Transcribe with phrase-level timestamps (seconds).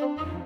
[0.00, 0.39] Thank you.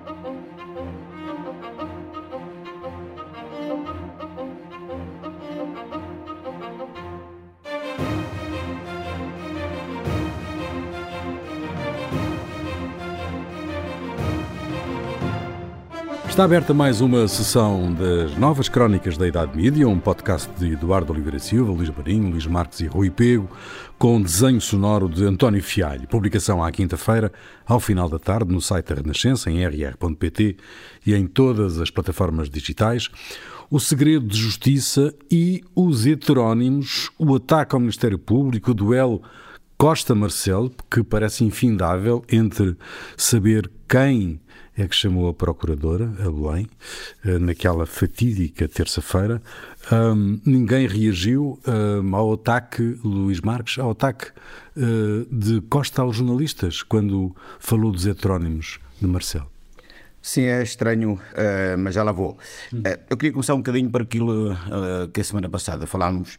[16.35, 21.13] Está aberta mais uma sessão das Novas Crónicas da Idade Mídia, um podcast de Eduardo
[21.13, 23.49] Oliveira Silva, Luís Marinho, Luís Marques e Rui Pego,
[23.97, 26.09] com desenho sonoro de António Fialho.
[26.09, 27.31] Publicação à quinta-feira,
[27.65, 30.57] ao final da tarde, no site da Renascença, em rr.pt
[31.07, 33.09] e em todas as plataformas digitais.
[33.71, 39.21] O segredo de justiça e os heterónimos, o ataque ao Ministério Público, o duelo
[39.77, 42.75] Costa-Marcelo, que parece infindável entre
[43.15, 44.41] saber quem
[44.77, 46.67] é que chamou a procuradora, a Belém,
[47.23, 49.41] eh, naquela fatídica terça-feira.
[49.91, 54.31] Um, ninguém reagiu um, ao ataque, Luís Marques, ao ataque
[54.75, 59.49] uh, de Costa aos jornalistas, quando falou dos heterónimos de Marcelo.
[60.21, 62.37] Sim, é estranho, uh, mas já lá vou.
[63.09, 64.57] Eu queria começar um bocadinho por aquilo
[65.13, 66.37] que a semana passada falámos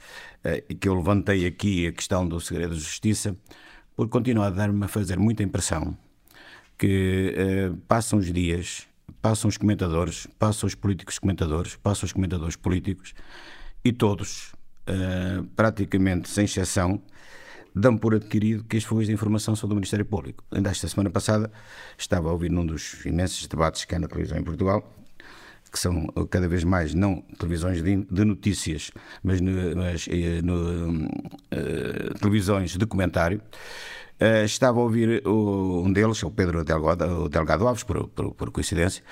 [0.68, 3.34] e que eu levantei aqui a questão do segredo de justiça,
[3.94, 5.96] porque continua a dar-me a fazer muita impressão
[6.78, 7.34] que
[7.70, 8.86] uh, passam os dias,
[9.22, 13.14] passam os comentadores, passam os políticos comentadores, passam os comentadores políticos
[13.84, 14.52] e todos,
[14.88, 17.00] uh, praticamente sem exceção,
[17.74, 20.42] dão por adquirido que as fugas de informação são do Ministério Público.
[20.50, 21.50] Ainda esta semana passada
[21.98, 24.90] estava a ouvir num dos imensos debates que há na televisão em Portugal,
[25.70, 28.90] que são cada vez mais não televisões de, de notícias,
[29.22, 33.42] mas, no, mas eh, no, uh, televisões de comentário,
[34.18, 38.34] Uh, estava a ouvir o, um deles, o Pedro Delgado, o Delgado Alves, por, por,
[38.34, 39.02] por coincidência,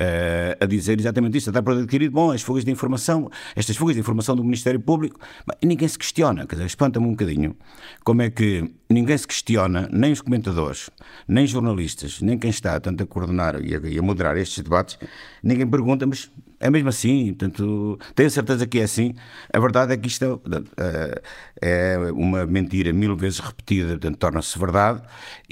[0.00, 1.50] uh, a dizer exatamente isso.
[1.50, 5.20] Está por adquirido, bom, as fugas de informação, estas fugas de informação do Ministério Público,
[5.62, 7.54] ninguém se questiona, quer dizer, espanta-me um bocadinho
[8.02, 10.88] como é que ninguém se questiona, nem os comentadores,
[11.28, 14.98] nem jornalistas, nem quem está tanto a coordenar e a, e a moderar estes debates,
[15.42, 16.30] ninguém pergunta, mas
[16.64, 19.14] é mesmo assim, portanto, tenho certeza que é assim.
[19.52, 20.40] A verdade é que isto
[20.78, 21.22] é,
[21.60, 25.02] é uma mentira mil vezes repetida, portanto, torna-se verdade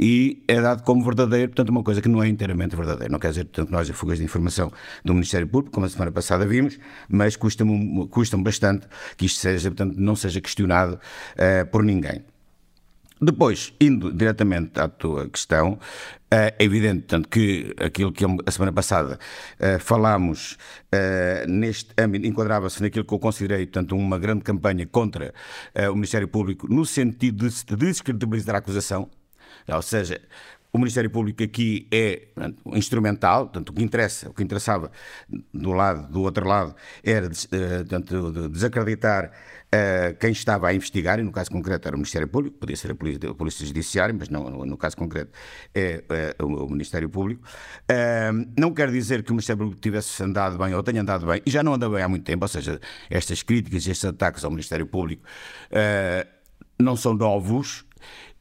[0.00, 3.12] e é dado como verdadeiro, portanto, uma coisa que não é inteiramente verdadeira.
[3.12, 4.73] Não quer dizer, portanto, nós a fugas de informação
[5.05, 6.78] do Ministério Público, como a semana passada vimos,
[7.11, 8.87] mas custa-me custa bastante
[9.19, 12.25] que isto seja, portanto, não seja questionado uh, por ninguém.
[13.25, 15.78] Depois, indo diretamente à tua questão,
[16.28, 19.16] é evidente tanto que aquilo que a semana passada
[19.60, 20.59] uh, falámos
[20.93, 25.32] uh, neste âmbito enquadrava-se naquilo que eu considerei tanto uma grande campanha contra
[25.88, 29.09] o Ministério Público no sentido de descredibilizar a acusação,
[29.69, 30.21] ou seja,
[30.72, 34.91] o Ministério Público aqui é portanto, instrumental, portanto, o que interessa, o que interessava
[35.53, 36.75] do lado, do outro lado,
[37.05, 39.31] era portanto, de desacreditar
[39.75, 42.91] uh, quem estava a investigar, e no caso concreto era o Ministério Público, podia ser
[42.91, 45.33] a Polícia, a Polícia Judiciária, mas não, no, caso concreto
[45.75, 47.43] é, é o, o, Ministério Público.
[47.91, 51.41] Uh, não quer dizer que o Ministério Público tivesse andado bem ou tenha andado bem,
[51.44, 54.50] e já não anda bem há muito tempo, ou seja, estas críticas, estes ataques ao
[54.50, 55.22] Ministério Público
[55.71, 56.28] uh,
[56.78, 57.84] não são novos,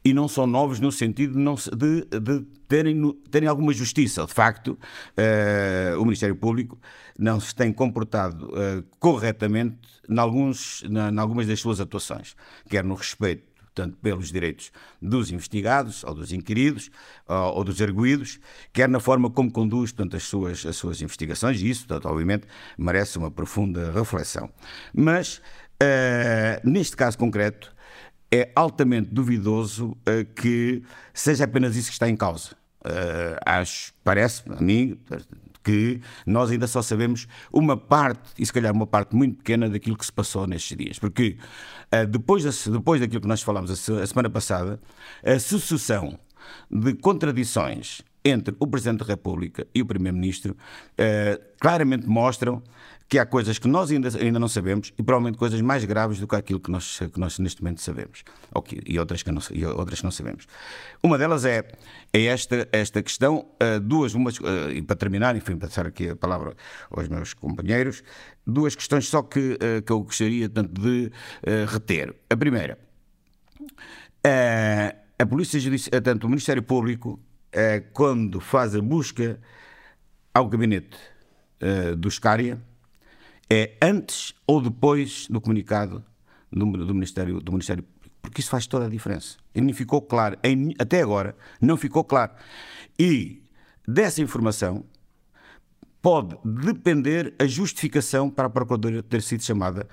[0.04, 4.26] e não são novos no sentido de, não, de, de terem, terem, alguma justiça.
[4.26, 4.78] De facto,
[5.16, 6.78] uh, o Ministério Público
[7.18, 12.34] não se tem comportado uh, corretamente em, alguns, na, em algumas das suas atuações,
[12.68, 14.70] quer no respeito portanto, pelos direitos
[15.00, 16.90] dos investigados, ou dos inquiridos,
[17.26, 18.38] ou, ou, dos arguídos,
[18.70, 22.46] quer na forma como conduz portanto, as, suas, as suas investigações, e isso, portanto, obviamente,
[22.76, 24.50] merece uma profunda reflexão.
[24.94, 25.38] Mas,
[25.82, 27.74] uh, neste caso concreto,
[28.32, 30.82] é altamente duvidoso uh, que
[31.12, 32.56] seja apenas isso que está em causa.
[32.80, 34.98] Uh, acho, parece a mim,
[35.62, 39.96] que nós ainda só sabemos uma parte, e se calhar uma parte muito pequena daquilo
[39.96, 40.98] que se passou nestes dias.
[40.98, 41.36] Porque
[41.92, 44.80] uh, depois, de, depois daquilo que nós falamos a, semana passada,
[45.22, 46.18] a sucessão
[46.70, 50.56] de contradições entre o Presidente da República e o Primeiro-Ministro
[51.60, 52.62] claramente mostram
[53.12, 56.26] que há coisas que nós ainda, ainda não sabemos e provavelmente coisas mais graves do
[56.26, 58.24] que aquilo que nós, que nós neste momento sabemos
[58.54, 60.46] okay, e, outras que não, e outras que não sabemos.
[61.02, 61.62] Uma delas é,
[62.10, 66.16] é esta, esta questão, uh, duas, umas, uh, e para terminar, enfim, passar aqui a
[66.16, 66.56] palavra
[66.90, 68.02] aos meus companheiros,
[68.46, 71.12] duas questões só que, uh, que eu gostaria tanto de
[71.70, 72.14] reter.
[72.30, 72.78] A primeira,
[75.18, 77.20] a Polícia Judiciária, tanto o Ministério Público,
[77.92, 79.38] quando faz a busca
[80.32, 80.96] ao gabinete
[81.98, 82.58] do Scária,
[83.52, 86.02] é antes ou depois do comunicado
[86.50, 88.16] do, do, Ministério, do Ministério Público.
[88.22, 89.36] Porque isso faz toda a diferença.
[89.54, 92.32] E não ficou claro, em, até agora, não ficou claro.
[92.98, 93.42] E
[93.86, 94.86] dessa informação
[96.00, 96.34] pode
[96.64, 99.86] depender a justificação para a Procuradora ter sido chamada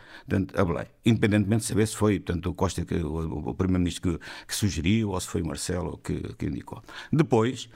[0.56, 0.86] a Belém.
[1.06, 5.10] Independentemente de saber se foi tanto o Costa, que, o, o Primeiro-Ministro que, que, sugeriu,
[5.10, 6.82] ou se foi o Marcelo que, que indicou.
[7.12, 7.68] Depois,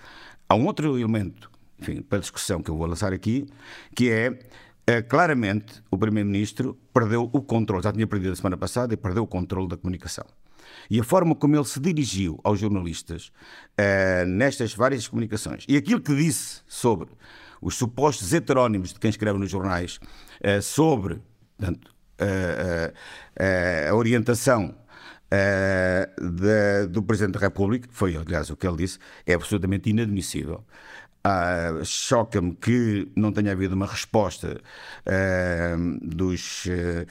[0.48, 3.46] há um outro elemento enfim, para discussão que eu vou lançar aqui,
[3.94, 4.40] que é
[4.90, 9.24] Uh, claramente, o Primeiro-Ministro perdeu o controle, já tinha perdido a semana passada e perdeu
[9.24, 10.26] o controle da comunicação.
[10.90, 13.32] E a forma como ele se dirigiu aos jornalistas
[13.80, 17.10] uh, nestas várias comunicações e aquilo que disse sobre
[17.62, 20.00] os supostos heterónimos de quem escreve nos jornais,
[20.44, 21.22] uh, sobre
[21.58, 21.94] portanto,
[23.90, 24.76] a orientação
[26.92, 30.64] do Presidente da República, foi aliás o que ele disse, é absolutamente inadmissível.
[31.26, 34.62] Ah, Choca-me que não tenha havido uma resposta
[35.06, 37.06] ah, dos, ah,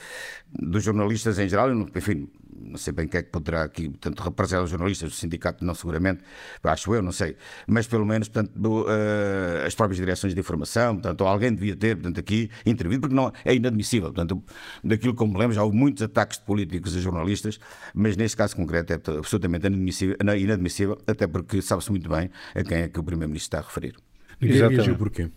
[0.51, 2.29] dos jornalistas em geral, enfim,
[2.59, 5.73] não sei bem quem é que poderá aqui, portanto, representar os jornalistas do sindicato, não
[5.73, 6.23] seguramente,
[6.63, 7.35] acho eu, não sei,
[7.67, 12.19] mas pelo menos, portanto, uh, as próprias direções de informação, portanto, alguém devia ter, portanto,
[12.19, 14.43] aqui intervido, porque não, é inadmissível, portanto,
[14.83, 17.59] daquilo que me lembro, já houve muitos ataques de políticos a jornalistas,
[17.93, 22.79] mas neste caso concreto é absolutamente inadmissível, inadmissível até porque sabe-se muito bem a quem
[22.79, 23.95] é que o Primeiro-Ministro está a referir.
[24.41, 25.23] Ninguém reagiu porquê?
[25.23, 25.31] Uh,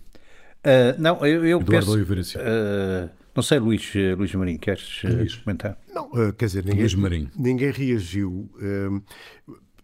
[0.99, 1.97] não, eu, eu penso...
[1.97, 5.37] Uh, não sei, Luís, eh, Luís Marinho, queres eh, Luís.
[5.37, 5.79] comentar?
[5.94, 8.50] Não, uh, quer dizer, ninguém, ninguém reagiu,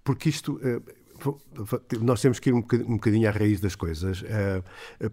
[0.03, 0.59] porque isto.
[2.01, 4.25] Nós temos que ir um bocadinho, um bocadinho à raiz das coisas,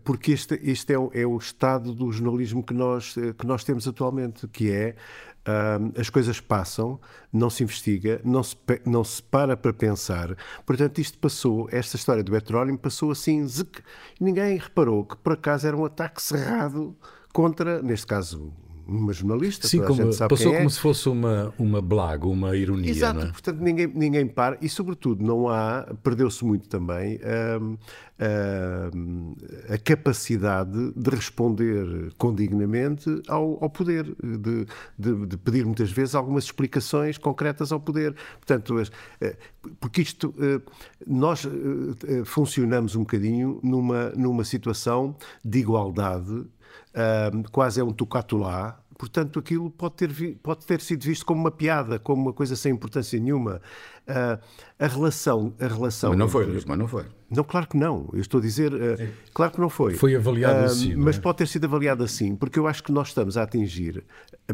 [0.03, 3.88] porque este, este é, o, é o estado do jornalismo que nós, que nós temos
[3.88, 4.95] atualmente, que é
[5.95, 7.00] as coisas passam,
[7.31, 10.35] não se investiga, não se, não se para para pensar.
[10.65, 13.83] Portanto, isto passou, esta história do heterónimo passou assim, zic,
[14.19, 16.97] ninguém reparou que por acaso era um ataque cerrado
[17.33, 18.51] contra, neste caso,
[18.89, 19.67] uma jornalista.
[19.67, 20.69] Sim, como, passou como é.
[20.69, 22.89] se fosse uma, uma blaga, uma ironia.
[22.89, 23.31] Exato, é?
[23.31, 27.19] portanto ninguém, ninguém para e, sobretudo, não há, perdeu-se muito também
[27.61, 27.77] hum,
[28.93, 29.35] hum,
[29.69, 34.65] a capacidade de responder condignamente ao, ao poder, de,
[34.97, 38.15] de, de, pedir muitas vezes algumas explicações concretas ao poder.
[38.37, 38.81] Portanto,
[39.21, 39.37] eh,
[39.79, 40.61] porque isto, eh,
[41.05, 46.45] nós eh, funcionamos um bocadinho numa, numa situação de igualdade
[47.51, 51.99] quase é um tocatulá, portanto aquilo pode ter, pode ter sido visto como uma piada,
[51.99, 53.61] como uma coisa sem importância nenhuma.
[54.09, 54.39] Uh,
[54.79, 56.09] a relação, a relação.
[56.09, 56.67] Mas não foi, entre...
[56.67, 57.06] mas não foi.
[57.29, 58.09] Não, claro que não.
[58.11, 59.94] Eu estou a dizer, uh, claro que não foi.
[59.94, 60.95] Foi avaliado uh, assim.
[60.95, 61.19] Mas é?
[61.19, 64.03] pode ter sido avaliado assim, porque eu acho que nós estamos a atingir,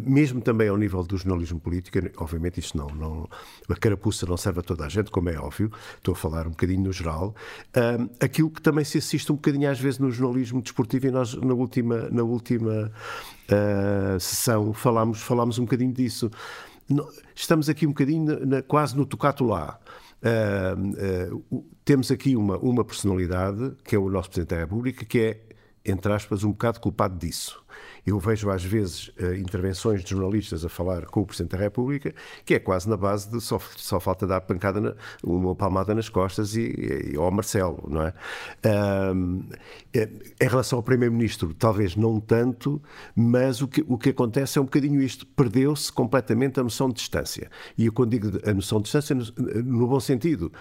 [0.01, 3.29] mesmo também ao nível do jornalismo político, obviamente isto não, não
[3.69, 6.51] a carapuça não serve a toda a gente, como é óbvio, estou a falar um
[6.51, 7.33] bocadinho no geral,
[7.77, 11.33] uh, aquilo que também se assiste um bocadinho às vezes no jornalismo desportivo, e nós
[11.35, 12.91] na última, na última
[14.19, 16.31] sessão falámos, falámos um bocadinho disso.
[17.33, 19.79] Estamos aqui um bocadinho na, quase no tocato lá.
[20.21, 25.19] Uh, uh, temos aqui uma, uma personalidade, que é o nosso Presidente da República, que
[25.19, 25.41] é,
[25.83, 27.63] entre aspas, um bocado culpado disso.
[28.05, 32.13] Eu vejo às vezes uh, intervenções de jornalistas a falar com o Presidente da República,
[32.45, 34.93] que é quase na base de só, só falta dar pancada, na,
[35.23, 38.13] uma palmada nas costas e, e ao Marcelo, não é?
[38.65, 39.43] Uh,
[39.95, 42.81] em relação ao Primeiro-Ministro, talvez não tanto,
[43.15, 46.95] mas o que, o que acontece é um bocadinho isto: perdeu-se completamente a noção de
[46.95, 47.49] distância.
[47.77, 49.23] E eu, quando digo a noção de distância, no,
[49.63, 50.51] no bom sentido.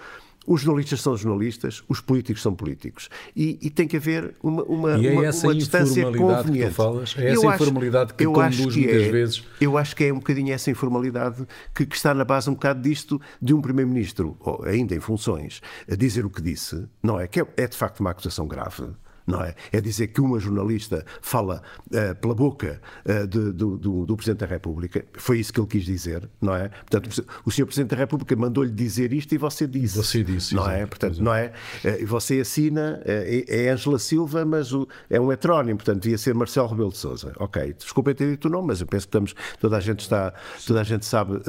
[0.47, 3.09] Os jornalistas são jornalistas, os políticos são políticos.
[3.35, 6.51] E, e tem que haver uma, uma, e é uma, essa uma distância conveniente.
[6.51, 7.15] Que tu falas?
[7.17, 9.43] É essa eu informalidade acho, que conduz muitas é, vezes.
[9.59, 12.81] Eu acho que é um bocadinho essa informalidade que, que está na base um bocado
[12.81, 17.27] disto de um Primeiro-Ministro, ainda em funções, a dizer o que disse, não é?
[17.27, 18.85] Que é, é de facto uma acusação grave
[19.25, 19.55] não é?
[19.71, 24.39] É dizer que uma jornalista fala uh, pela boca uh, de, do, do, do, Presidente
[24.39, 26.69] da República, foi isso que ele quis dizer, não é?
[26.69, 27.65] Portanto, o Sr.
[27.65, 29.97] Presidente da República mandou-lhe dizer isto e você disse.
[29.97, 30.85] Você disse, não é?
[30.85, 31.51] Portanto, não é?
[31.83, 36.33] Uh, você assina, é, é Ângela Silva, mas o, é um heterónimo, portanto, devia ser
[36.33, 37.33] Marcelo Rebelo de Sousa.
[37.37, 40.33] Ok, desculpem ter dito o nome, mas eu penso que estamos, toda a gente está,
[40.65, 41.39] toda a gente sabe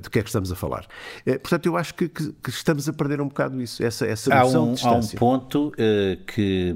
[0.00, 0.86] do que é que estamos a falar.
[1.24, 4.62] portanto, eu acho que, que, que, estamos a perder um bocado isso, essa, essa noção
[4.62, 5.16] há um, de distância.
[5.16, 5.72] Há um ponto
[6.26, 6.74] que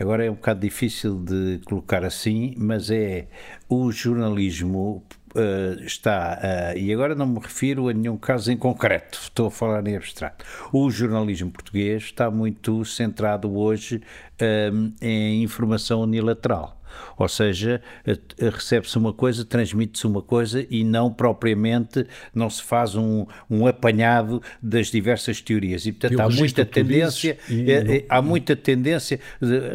[0.00, 3.28] Agora é um bocado difícil de colocar assim, mas é
[3.68, 9.16] o jornalismo Uh, está, uh, e agora não me refiro a nenhum caso em concreto,
[9.22, 10.44] estou a falar em abstrato.
[10.72, 14.02] O jornalismo português está muito centrado hoje
[14.42, 16.79] uh, em informação unilateral.
[17.16, 22.94] Ou seja, eh, recebe-se uma coisa, transmite-se uma coisa e não propriamente não se faz
[22.94, 25.86] um, um apanhado das diversas teorias.
[25.86, 27.70] E portanto há muita tendência, e...
[27.70, 29.20] Eh, eh, há muita tendência,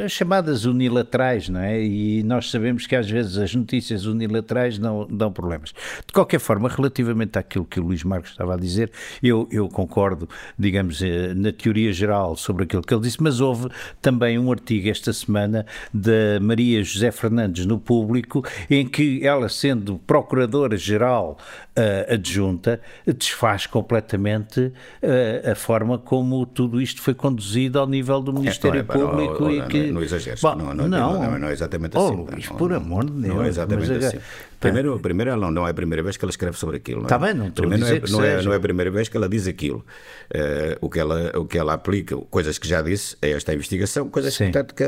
[0.03, 1.83] as chamadas unilaterais, não é?
[1.83, 5.73] E nós sabemos que às vezes as notícias unilaterais não dão problemas.
[6.05, 8.91] De qualquer forma, relativamente àquilo que o Luís Marcos estava a dizer,
[9.21, 11.01] eu, eu concordo, digamos,
[11.35, 13.69] na teoria geral sobre aquilo que ele disse, mas houve
[14.01, 19.49] também um artigo esta semana da Maria José José Fernandes no público, em que ela,
[19.49, 21.37] sendo Procuradora-Geral
[21.77, 28.33] uh, adjunta, desfaz completamente uh, a forma como tudo isto foi conduzido ao nível do
[28.33, 29.43] Ministério é, é, Público.
[29.43, 29.91] Não, e que...
[29.91, 32.07] não, exageres, não, não, não, não, não, é exatamente assim.
[32.07, 33.35] Oh, Luís, por amor de Deus.
[33.35, 34.19] Não é exatamente mas, assim.
[34.59, 37.03] Primeiro, primeiro ela não é a primeira vez que ela escreve sobre aquilo.
[37.03, 39.29] Está bem, não primeiro não, é, não, é, não é a primeira vez que ela
[39.29, 39.85] diz aquilo.
[40.33, 44.09] Uh, o, que ela, o que ela aplica, coisas que já disse a esta investigação,
[44.09, 44.85] coisas portanto, que,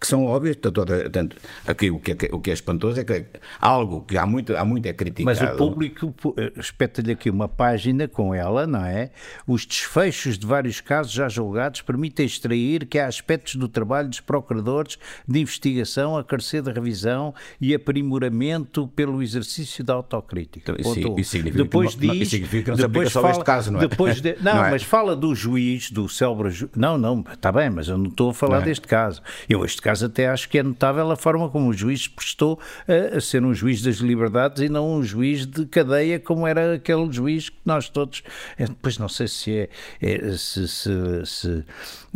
[0.00, 0.56] que, são óbvias.
[0.56, 3.24] Portanto, aqui o que, é, o que é espantoso é que
[3.60, 5.24] algo que há muito, há muito é criticado.
[5.24, 9.10] Mas o público eh, espeta-lhe aqui uma página com ela, não é?
[9.46, 14.20] Os desfechos de vários casos já julgados permitem extrair que há aspectos do trabalho dos
[14.20, 20.74] procuradores de investigação a carecer de revisão e aprimoramento pelo exercício da autocrítica.
[20.78, 23.72] Então, isso, isso, significa depois que, diz, isso significa que não depois fala, este caso,
[23.72, 23.88] não é?
[23.88, 24.70] Depois de, não, não é?
[24.70, 26.68] mas fala do juiz, do célebre ju...
[26.76, 28.64] Não, não, está bem, mas eu não estou a falar é?
[28.66, 29.22] deste caso.
[29.48, 33.16] Eu este caso até acho que é notável a forma como o juiz prestou a,
[33.16, 37.10] a ser um juiz das liberdades e não um juiz de cadeia como era aquele
[37.12, 38.22] juiz que nós todos...
[38.56, 39.68] É, depois não sei se é...
[40.00, 40.90] é se, se,
[41.24, 41.64] se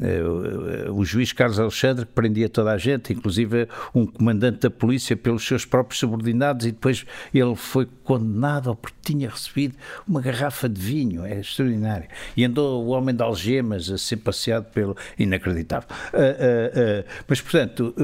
[0.01, 5.17] é, o juiz Carlos Alexandre que prendia toda a gente, inclusive um comandante da polícia
[5.17, 10.81] pelos seus próprios subordinados e depois ele foi condenado porque tinha recebido uma garrafa de
[10.81, 12.09] vinho, é extraordinário.
[12.37, 14.97] E andou o homem de algemas a ser passeado pelo.
[15.17, 15.89] inacreditável.
[16.13, 17.95] Uh, uh, uh, mas, portanto,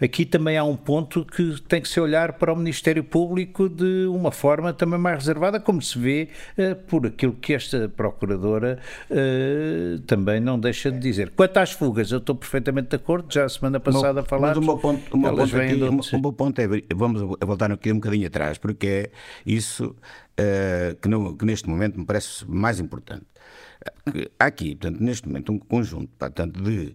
[0.00, 4.06] aqui também há um ponto que tem que se olhar para o Ministério Público de
[4.06, 6.28] uma forma também mais reservada, como se vê
[6.88, 8.78] por aquilo que esta Procuradora
[10.06, 11.30] também não deixa de dizer.
[11.30, 14.56] Quanto às fugas, eu estou perfeitamente de acordo, já a semana passada falámos.
[14.56, 17.72] Mas o meu ponto, o meu ponto, aqui, o, o meu ponto é, vamos voltar
[17.92, 19.10] um bocadinho atrás, porque é
[19.44, 19.96] isso
[20.38, 23.26] uh, que, no, que, neste momento me parece mais importante.
[24.38, 26.94] Há aqui, portanto, neste momento, um conjunto portanto, de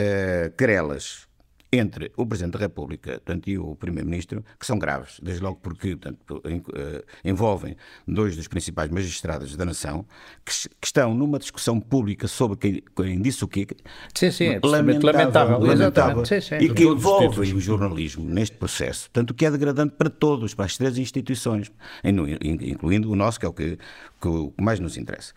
[0.00, 1.26] uh, querelas
[1.72, 5.96] entre o Presidente da República portanto, e o Primeiro-Ministro, que são graves, desde logo porque
[5.96, 10.06] portanto, eh, envolvem dois dos principais magistrados da nação,
[10.44, 13.66] que, que estão numa discussão pública sobre quem, quem disse o quê.
[14.14, 16.56] Sim, sim, é lamentável, lamentável, lamentável sim, sim.
[16.56, 20.76] e que envolvem o jornalismo neste processo, tanto que é degradante para todos, para as
[20.76, 21.70] três instituições,
[22.02, 23.78] incluindo o nosso, que é o que,
[24.20, 25.34] que mais nos interessa.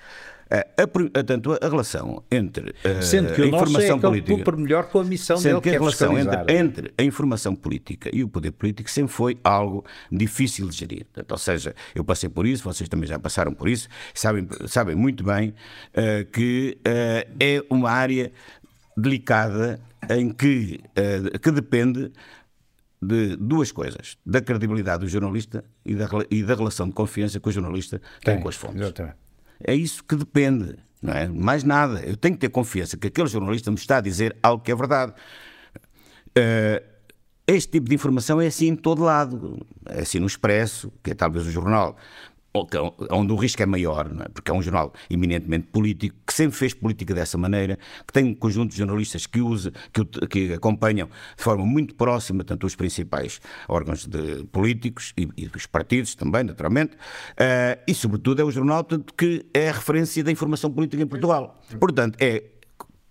[0.52, 4.52] A, tanto a relação entre a, Sendo que a informação é política.
[4.54, 8.10] melhor com a missão sendo que, que a é relação entre, entre, a informação política
[8.12, 11.06] e o poder político sempre foi algo difícil de gerir.
[11.06, 14.96] Portanto, ou seja, eu passei por isso, vocês também já passaram por isso, sabem, sabem
[14.96, 18.32] muito bem uh, que uh, é uma área
[18.98, 19.80] delicada
[20.10, 22.12] em que, uh, que depende
[23.02, 27.48] de duas coisas: da credibilidade do jornalista e da, e da relação de confiança que
[27.48, 28.82] o jornalista tem, tem com as fontes.
[28.82, 29.29] Exatamente.
[29.64, 31.28] É isso que depende, não é?
[31.28, 32.02] Mais nada.
[32.02, 34.76] Eu tenho que ter confiança que aquele jornalista me está a dizer algo que é
[34.76, 35.14] verdade.
[36.30, 36.84] Uh,
[37.48, 39.66] este tipo de informação é assim em todo lado.
[39.86, 41.98] É assim no Expresso, que é talvez o jornal
[43.12, 44.30] onde o risco é maior, é?
[44.30, 48.34] porque é um jornal eminentemente político, que sempre fez política dessa maneira, que tem um
[48.34, 53.40] conjunto de jornalistas que usa, que, que acompanham de forma muito próxima tanto os principais
[53.68, 58.84] órgãos de, políticos e, e, dos partidos também, naturalmente, uh, e sobretudo é o jornal
[58.84, 61.60] portanto, que é a referência da informação política em Portugal.
[61.80, 62.44] Portanto, é,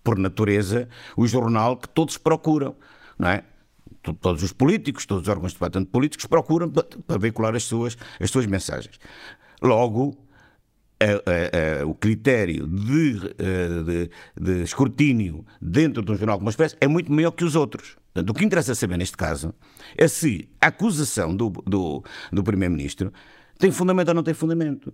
[0.03, 2.75] por natureza, o jornal que todos procuram,
[3.17, 3.43] não é?
[4.21, 8.29] todos os políticos, todos os órgãos de debate políticos procuram para veicular as suas, as
[8.31, 8.99] suas mensagens.
[9.61, 10.17] Logo,
[10.99, 16.75] a, a, a, o critério de, de, de, escrutínio dentro de um jornal como Expresso
[16.81, 17.97] é muito maior que os outros.
[18.13, 19.53] Portanto, o que interessa saber neste caso
[19.97, 23.13] é se a acusação do, do, do Primeiro-Ministro
[23.57, 24.93] tem fundamento ou não tem fundamento.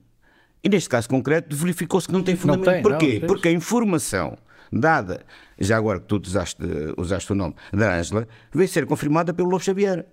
[0.63, 2.65] E neste caso concreto, verificou-se que não tem fundamento.
[2.65, 3.19] Não tem, Porquê?
[3.19, 4.37] Não, Porque a informação
[4.71, 5.25] dada,
[5.59, 6.61] já agora que tu usaste,
[6.97, 10.05] usaste o nome da Ângela, veio ser confirmada pelo Lobo Xavier.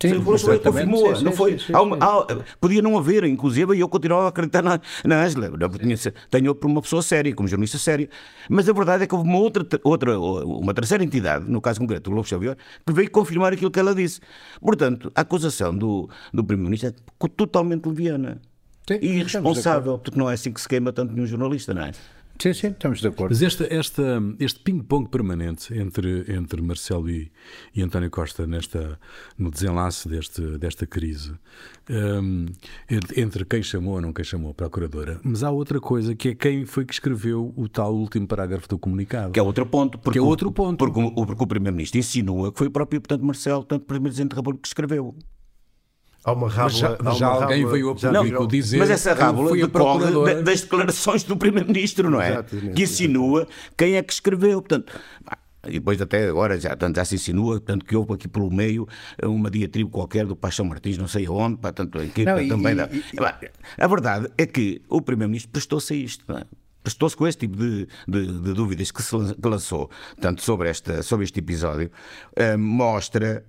[0.00, 1.58] Sim, o confirmou, sim, não foi.
[1.58, 5.22] Sim, sim, há, há, podia não haver, inclusive, e eu continuava a acreditar na, na
[5.22, 5.50] Ângela.
[6.30, 8.08] Tenho por uma pessoa séria, como jornalista séria.
[8.48, 12.10] Mas a verdade é que houve uma outra, outra, uma terceira entidade, no caso concreto,
[12.10, 14.20] o Lobo Xavier, que veio confirmar aquilo que ela disse.
[14.60, 18.40] Portanto, a acusação do, do Primeiro-Ministro é totalmente leviana.
[18.86, 21.92] Sim, e irresponsável, porque não é assim que se queima tanto nenhum jornalista, não é?
[22.38, 23.32] Sim, sim, estamos de acordo.
[23.32, 27.30] Mas esta, esta, este ping-pong permanente entre, entre Marcelo e,
[27.74, 28.98] e António Costa nesta,
[29.38, 31.32] no desenlace deste, desta crise,
[31.88, 32.46] um,
[33.16, 36.34] entre quem chamou ou não quem chamou a Procuradora, mas há outra coisa que é
[36.34, 39.32] quem foi que escreveu o tal último parágrafo do comunicado.
[39.32, 39.98] Que é outro ponto.
[39.98, 40.78] Porque, que é outro ponto.
[40.78, 44.36] Porque, porque, porque o Primeiro-Ministro insinua que foi o próprio, portanto, Marcelo, tanto Primeiro-Presidente da
[44.36, 45.14] República, que escreveu.
[46.24, 49.50] Há uma rábula, mas já, alguém rábula, veio a público não, dizer mas essa rábula
[49.50, 52.30] foi decorre das declarações do Primeiro-Ministro, não é?
[52.30, 54.62] Exatamente, que insinua quem é que escreveu.
[54.62, 54.98] Portanto,
[55.66, 58.88] E depois até agora já, portanto, já se insinua tanto que houve aqui pelo meio
[59.22, 62.88] uma diatribe qualquer do Paixão Martins, não sei aonde, portanto, aqui não, também e, dá.
[62.90, 66.24] E, a verdade é que o Primeiro-Ministro prestou-se a isto.
[66.26, 66.44] Não é?
[66.82, 69.90] prestou-se com este tipo de, de, de, dúvidas que se lançou,
[70.20, 71.90] tanto sobre, esta, sobre este episódio,
[72.38, 73.42] uh, mostra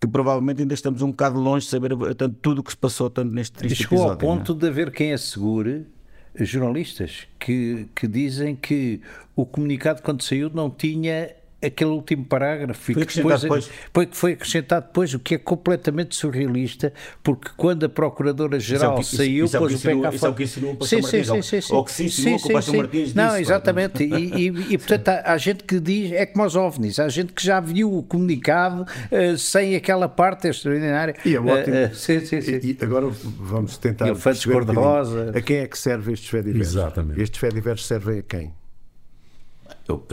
[0.00, 3.10] que provavelmente ainda estamos um bocado longe de saber tanto, tudo o que se passou
[3.10, 4.20] tanto neste triste Chegou episódio.
[4.20, 4.56] Chegou ao ponto é?
[4.56, 5.86] de haver quem assegure
[6.34, 9.00] jornalistas que, que dizem que
[9.36, 11.30] o comunicado quando saiu não tinha
[11.62, 13.70] aquele último parágrafo foi que depois, depois.
[13.92, 19.44] Foi, foi acrescentado depois, o que é completamente surrealista, porque quando a Procuradora-Geral é saiu,
[19.44, 20.14] isso, pôs o pé cá fora.
[20.14, 22.38] Isso é o que ensinou o Pastor sim, Martins, sim, sim, ou que se ensinou
[22.38, 23.16] sim, que o Pastor Martins disse.
[23.16, 26.98] Não, exatamente, e, e, e, portanto há, há, gente que diz, é como os OVNIs,
[26.98, 31.14] há gente que já viu o comunicado uh, sem aquela parte extraordinária.
[31.24, 31.76] E é ótimo.
[31.76, 32.60] Uh, uh, sim, sim, sim.
[32.62, 34.14] E, agora vamos tentar e
[34.50, 35.32] cor-de-rosa.
[35.34, 36.68] A quem é que serve estes fediveres?
[36.68, 37.20] Exatamente.
[37.20, 38.59] Estes fediveres servem a quem?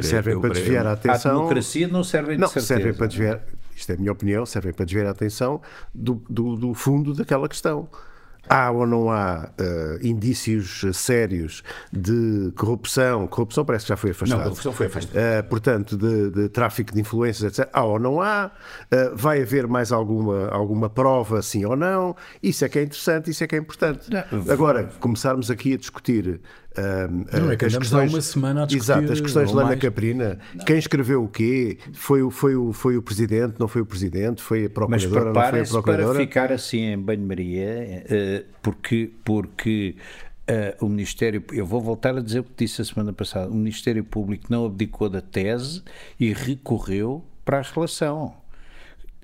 [0.01, 1.31] Servem para desviar a atenção.
[1.31, 2.67] A democracia não servem de não, certeza.
[2.67, 3.41] servem para desviar,
[3.75, 5.61] isto é a minha opinião, servem para desviar a atenção
[5.93, 7.89] do, do, do fundo daquela questão.
[8.49, 13.27] Há ou não há uh, indícios sérios de corrupção?
[13.27, 14.37] Corrupção parece que já foi afastada.
[14.37, 15.19] Não, corrupção foi afastada.
[15.19, 17.69] Uh, portanto, de, de, tráfico de influências, etc.
[17.73, 18.51] Há ou não há?
[18.85, 22.15] Uh, vai haver mais alguma, alguma prova, sim ou não?
[22.41, 24.09] Isso é que é interessante, isso é que é importante.
[24.09, 24.51] Não.
[24.51, 26.39] Agora, começarmos aqui a discutir
[27.33, 30.39] não, é que as questões, uma semana a discutir, Exato, as questões de Lana Caprina,
[30.53, 30.65] não.
[30.65, 31.77] quem escreveu o quê?
[31.93, 34.41] Foi, o, foi, o, foi o Presidente, não foi o Presidente?
[34.41, 36.13] Foi a Procuradora, não foi a Procuradora?
[36.13, 39.95] para ficar assim em banho-maria, eh, porque, porque
[40.49, 43.55] uh, o Ministério, eu vou voltar a dizer o que disse a semana passada, o
[43.55, 45.81] Ministério Público não abdicou da tese
[46.19, 48.33] e recorreu para a relação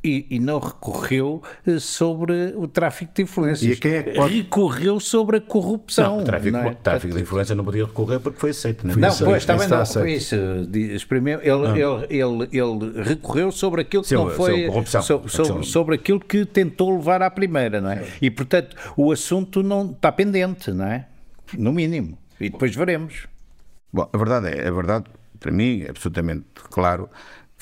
[0.04, 3.78] e, e, não recorreu eh, sobre o tráfico de influências.
[3.78, 4.36] E quem é que pode...
[4.36, 6.18] Recorreu sobre a corrupção.
[6.18, 6.74] Não, o tráfico, não é?
[6.74, 8.86] tráfico de influência não podia recorrer porque foi aceito.
[8.86, 8.98] Não, é?
[8.98, 9.86] não aceito, pois, também não.
[9.86, 11.08] Foi isso.
[11.08, 12.06] Primeiro, ele, ah.
[12.10, 14.68] ele, ele, ele, recorreu sobre aquilo que Sim, não foi.
[14.68, 15.02] Corrupção.
[15.02, 18.06] So, sobre, sobre aquilo que tentou levar à primeira, não é?
[18.22, 21.08] E, portanto, o assunto não está pendente, não é?
[21.58, 22.18] No mínimo.
[22.40, 23.28] E depois veremos.
[23.92, 25.06] Bom, a verdade é, a verdade,
[25.40, 27.10] para mim, é absolutamente claro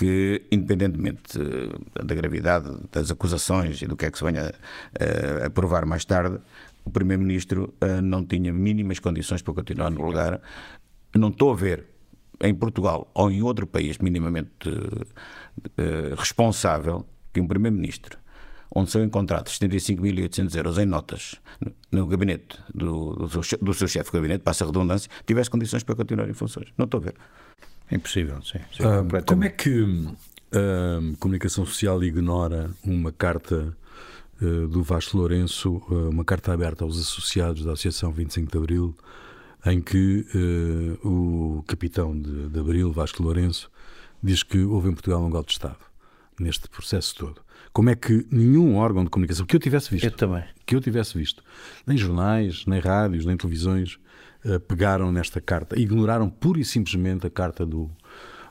[0.01, 4.51] que, independentemente eh, da gravidade das acusações e do que é que se venha
[4.99, 6.39] eh, a provar mais tarde,
[6.83, 10.41] o Primeiro-Ministro eh, não tinha mínimas condições para continuar no lugar.
[11.13, 11.85] Não estou a ver
[12.41, 14.49] em Portugal ou em outro país minimamente
[16.17, 18.17] responsável que um Primeiro-Ministro
[18.73, 21.35] onde são encontrados 75.800 euros em notas
[21.91, 25.83] no gabinete do, do, seu, do seu chefe de gabinete, passa a redundância, tivesse condições
[25.83, 26.73] para continuar em funções.
[26.75, 27.15] Não estou a ver.
[27.91, 28.59] Impossível, sim.
[28.75, 29.85] sim uh, como é que
[30.51, 33.75] a comunicação social ignora uma carta
[34.41, 38.95] uh, do Vasco Lourenço, uh, uma carta aberta aos associados da Associação 25 de Abril,
[39.65, 40.25] em que
[41.03, 43.69] o capitão de, de Abril, Vasco Lourenço,
[44.23, 45.77] diz que houve em Portugal um golpe de Estado
[46.39, 47.41] neste processo todo.
[47.71, 51.15] Como é que nenhum órgão de comunicação que eu tivesse visto, eu que eu tivesse
[51.15, 51.43] visto,
[51.85, 53.99] nem jornais, nem rádios, nem televisões, uh,
[54.67, 57.89] pegaram nesta carta, ignoraram pura e simplesmente a carta do,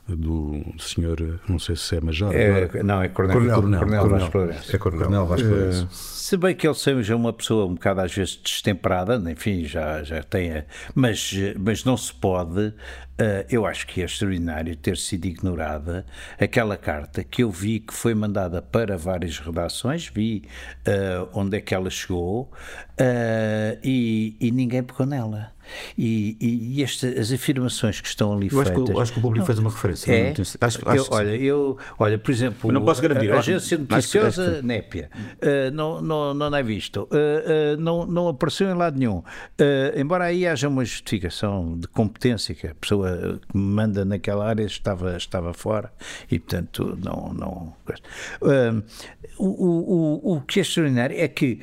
[0.07, 2.33] do senhor, não sei se é major.
[2.33, 2.83] É, agora.
[2.83, 3.37] Não, é coronel.
[3.37, 4.75] Coronel, coronel, coronel, coronel Vasco Lourenço.
[4.75, 5.85] É coronel, coronel Vasco Lourenço.
[5.85, 10.03] Uh, se bem que ele seja uma pessoa um bocado às vezes destemperada, enfim, já,
[10.03, 10.63] já tem.
[10.95, 12.73] Mas, mas não se pode.
[13.21, 16.03] Uh, eu acho que é extraordinário ter sido ignorada
[16.39, 20.43] aquela carta que eu vi que foi mandada para várias redações, vi
[20.87, 22.51] uh, onde é que ela chegou
[23.83, 25.51] e, e ninguém pegou nela.
[25.97, 28.71] E, e, esta, as afirmações que estão ali eu feitas.
[28.71, 30.11] Acho que, acho que o público não, fez uma referência.
[30.11, 33.77] É, acho, acho, eu, olha, eu, olha, por exemplo, não posso garantir, a, a agência
[33.77, 38.97] noticiosa Népia uh, não, não, não é visto, uh, uh, não, não apareceu em lado
[38.97, 39.23] nenhum.
[39.95, 43.10] embora aí haja uma justificação de competência que a pessoa
[43.49, 45.91] que manda naquela área estava, estava fora
[46.29, 47.33] e, portanto, não.
[47.33, 47.73] não
[49.37, 51.59] o, o, o que é extraordinário é que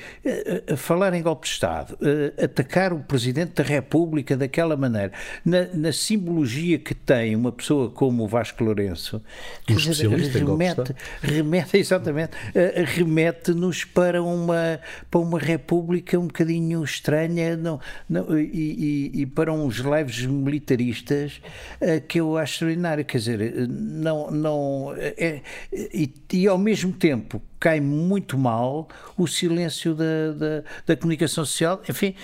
[0.77, 1.99] falar em golpe de Estado,
[2.43, 5.13] atacar o Presidente da República daquela maneira,
[5.45, 9.23] na, na, simbologia que tem uma pessoa como o Vasco Lourenço,
[9.67, 14.81] dizer, remete, remete, exatamente, uh, remete-nos para uma,
[15.11, 21.38] para uma República um bocadinho estranha não, não, e, e, e, para uns leves militaristas
[21.81, 23.05] uh, que eu acho extraordinário.
[23.05, 24.31] Quer dizer, não.
[24.31, 25.41] não é,
[25.73, 31.83] e, e ao mesmo tempo cai muito mal o silêncio da, da, da comunicação social.
[31.89, 32.15] Enfim,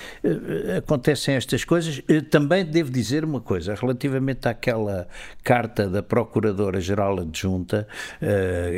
[0.77, 2.01] acontecem estas coisas.
[2.31, 5.09] Também devo dizer uma coisa, relativamente àquela
[5.43, 7.89] carta da Procuradora-Geral Adjunta,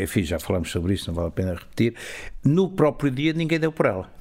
[0.03, 1.95] enfim, já falamos sobre isso, não vale a pena repetir,
[2.43, 4.16] no próprio dia ninguém deu por ela.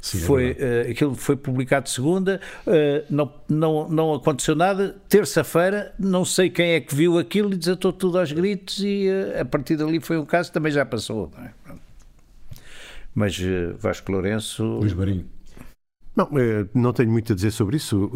[0.00, 4.96] Sim, foi, é uh, aquilo foi publicado segunda, uh, não, não, não aconteceu nada.
[5.08, 9.40] Terça-feira, não sei quem é que viu aquilo e desatou tudo aos gritos, e uh,
[9.40, 11.30] a partir dali foi um caso, também já passou.
[11.36, 11.52] Não é?
[13.14, 13.36] Mas
[13.80, 14.62] Vasco Lourenço.
[14.62, 15.26] Luís Marinho.
[16.14, 16.30] Não,
[16.72, 18.12] não tenho muito a dizer sobre isso.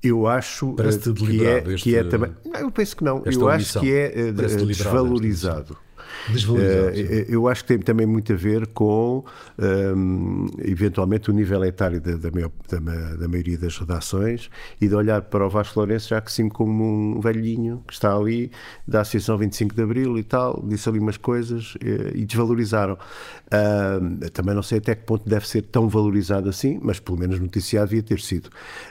[0.00, 0.74] Eu acho
[1.16, 2.32] que é, este, que é também.
[2.44, 3.24] Não, eu penso que não.
[3.24, 5.76] Eu acho que é desvalorizado.
[6.28, 9.24] Uh, eu acho que tem também muito a ver com,
[9.58, 15.22] um, eventualmente, o nível etário da, da, da, da, maioria das redações e de olhar
[15.22, 18.50] para o Vasco Lourenço já que sim como um velhinho que está ali
[18.86, 22.94] da Associação 25 de Abril e tal, disse ali umas coisas e, e desvalorizaram.
[22.94, 27.40] Uh, também não sei até que ponto deve ser tão valorizado assim, mas pelo menos
[27.40, 28.46] noticiado devia ter sido.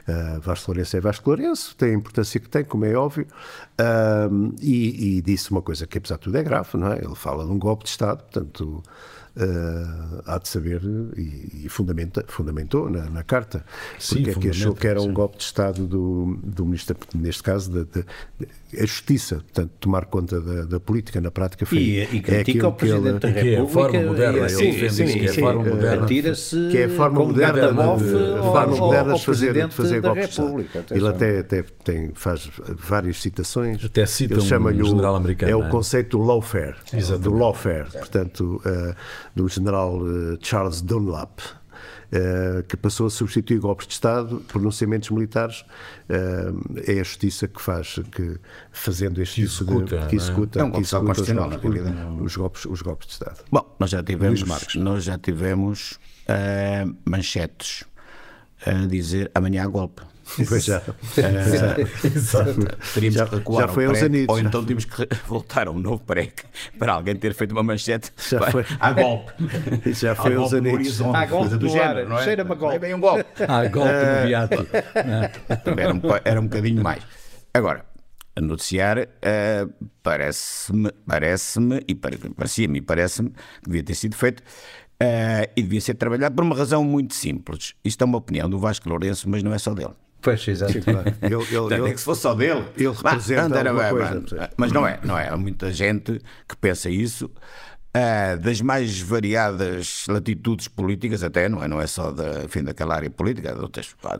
[0.08, 3.26] Uh, Vasco Lourenço é Vasco Lourenço, tem a importância que tem, como é óbvio,
[3.80, 6.98] uh, e, e, disse uma coisa que apesar de tudo é grave, não é?
[6.98, 8.84] Ele fala de um golpe de Estado, portanto
[9.36, 10.82] uh, há de saber
[11.18, 13.66] e, e fundamenta, fundamentou na, na carta.
[13.98, 17.44] Sim, porque é que achou que era um golpe de Estado do, do ministro, neste
[17.44, 18.04] caso, da,
[18.78, 22.70] a justiça, portanto, tomar conta da, da, política na prática foi, e, e critica é
[22.70, 23.42] o Presidente ele, da República.
[23.42, 26.04] Que é a forma moderna, ele sim, defende sim, que é a forma moderna.
[26.04, 30.26] Atira-se que é a forma moderna, de, a forma moderna de fazer, de fazer golpes
[30.26, 30.66] de Estado.
[30.92, 33.84] Ele até, até tem, faz várias citações.
[33.84, 35.52] Até cita ele chama um general americano.
[35.52, 35.70] É o é?
[35.70, 36.76] conceito do lawfare,
[37.20, 38.96] do lawfare, portanto, uh,
[39.36, 41.59] do general uh, Charles Dunlap, Uh,
[42.67, 45.62] que passou a substituir golpes de Estado, pronunciamentos militares,
[46.10, 48.38] uh, é a justiça que faz, que,
[48.72, 50.63] fazendo este que tipo executa, de, que executa, é?
[50.63, 51.60] um que executa os, golpes,
[52.22, 53.43] os, golpes, os golpes de Estado.
[53.52, 57.84] Bom, nós já tivemos, nós já tivemos uh, manchetes
[58.65, 60.02] a dizer amanhã há golpe.
[60.48, 60.82] Pois já.
[62.94, 65.80] teríamos já, que recuar já foi aos anitos, ou então tínhamos que voltar a um
[65.80, 66.44] novo PREC
[66.78, 68.65] para alguém ter feito uma manchete já foi.
[68.80, 69.34] a golpe.
[70.00, 71.02] Já foi aos anitos.
[71.02, 72.24] Há golpe do género, não é?
[72.24, 72.76] Cheira-me a golpe.
[72.76, 73.26] É bem um golpe.
[73.48, 74.68] Há golpe uh, imediato.
[75.78, 77.04] era, um, era um bocadinho mais.
[77.54, 77.86] Agora,
[78.36, 84.44] a noticiar, uh, parece-me, parece-me, e parecia-me e parece-me que devia ter sido feito
[85.02, 87.74] Uh, e devia ser trabalhado por uma razão muito simples.
[87.86, 89.94] Isto é uma opinião do Vasco Lourenço, mas não é só dele.
[90.22, 90.74] Pois, exato.
[90.78, 90.86] Ele,
[91.22, 94.50] ele, ele, é que se fosse só dele, ele representa bah, era, coisa.
[94.58, 95.30] Mas não é, não é.
[95.30, 97.32] Há muita gente que pensa isso.
[97.89, 102.93] Uh, das mais variadas latitudes políticas, até, não é, não é só da, enfim, daquela
[102.93, 104.15] área política, de outras, pá,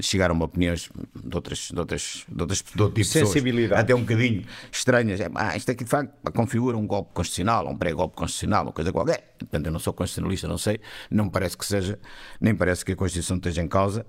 [0.00, 4.46] chegaram opiniões de outras, de outras, de outras de outro tipo pessoas, até um bocadinho
[4.72, 5.20] estranhas.
[5.20, 8.90] É, ah, isto aqui de facto configura um golpe constitucional, um pré-golpe constitucional, uma coisa
[8.90, 9.34] qualquer.
[9.38, 10.80] Portanto, eu não sou constitucionalista, não sei,
[11.10, 11.98] não parece que seja,
[12.40, 14.06] nem parece que a Constituição esteja em causa,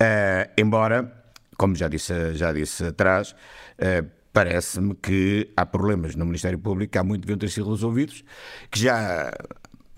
[0.00, 1.12] uh, embora,
[1.58, 3.32] como já disse, já disse atrás,
[3.78, 8.24] uh, parece-me que há problemas no Ministério Público que há muito deviam ter sido resolvidos,
[8.70, 9.32] que já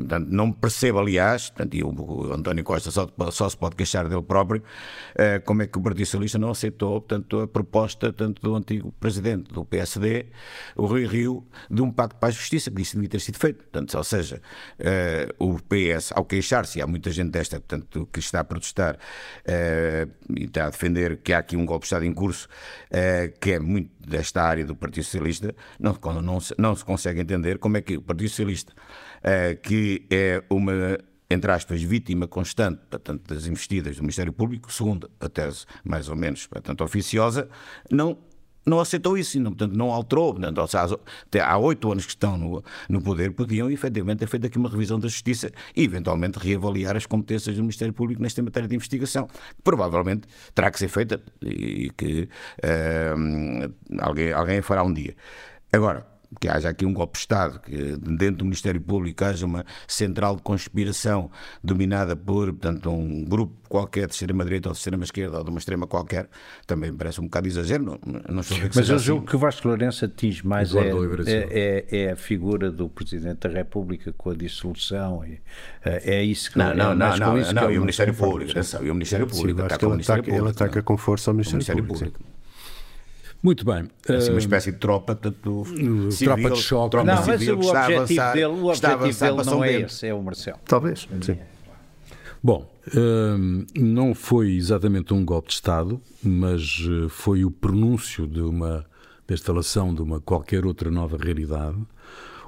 [0.08, 4.08] Portanto, não percebo, aliás, portanto, e o, o António Costa só, só, se pode queixar
[4.08, 8.42] dele próprio, uh, como é que o Partido Socialista não aceitou portanto, a proposta tanto
[8.42, 10.26] do antigo presidente do PSD,
[10.76, 13.38] o Rui Rio, de um pacto para a justiça, que disse que devia ter sido
[13.38, 13.58] feito.
[13.58, 14.40] Portanto, ou seja,
[14.78, 20.10] uh, o PS, ao queixar-se, há muita gente desta portanto, que está a protestar uh,
[20.36, 22.48] e está a defender que há aqui um golpe de Estado em curso,
[23.40, 27.76] que é muito desta área do Partido Socialista, não, não, não se consegue entender como
[27.76, 29.11] é que o Partido Socialista eh,
[29.62, 30.98] que é uma
[31.32, 36.16] entre aspas, vítima constante portanto, das investidas do Ministério Público, segundo a tese mais ou
[36.16, 37.48] menos portanto, oficiosa,
[37.90, 38.18] não,
[38.64, 40.34] não aceitou isso, não, portanto, não alterou.
[40.34, 40.60] Portanto,
[41.42, 44.98] há oito anos que estão no, no poder, podiam efetivamente ter feito aqui uma revisão
[44.98, 49.62] da Justiça e eventualmente reavaliar as competências do Ministério Público nesta matéria de investigação, que
[49.64, 52.28] provavelmente terá que ser feita e que
[52.62, 55.16] uh, alguém, alguém fará um dia.
[55.72, 59.64] Agora, que haja aqui um golpe de Estado, que dentro do Ministério Público haja uma
[59.86, 61.30] central de conspiração
[61.62, 65.86] dominada por, portanto, um grupo qualquer de extrema-direita ou de extrema-esquerda ou de uma extrema
[65.86, 66.28] qualquer,
[66.66, 67.82] também me parece um bocado exagero.
[67.82, 69.30] Não, não estou a ver que Mas eu julgo assim.
[69.30, 73.48] que o Vasco Lourenço atinge mais é, é, é, é, a figura do Presidente da
[73.48, 75.24] República com a dissolução.
[75.24, 75.40] E,
[75.84, 78.84] é, é isso que não, não, não, não, não, não, e o Ministério Público, atenção,
[78.84, 82.20] e o Ministério Público, Sim, ataca, ele, ataca, ele ataca com força ao Ministério, Público.
[83.42, 83.88] Muito bem.
[84.08, 86.90] É assim, uma espécie de tropa, tanto civil, tropa de choque.
[86.90, 90.14] Tropa não, mas civil, o objetivo avançar, dele, o objetivo dele não é esse, é
[90.14, 90.58] o Marcelo.
[90.64, 91.38] Talvez, sim.
[92.40, 98.40] Bom, hum, não foi exatamente um golpe de Estado, mas eh, foi o pronúncio de
[98.40, 98.84] uma
[99.26, 101.78] da instalação de uma qualquer outra nova realidade.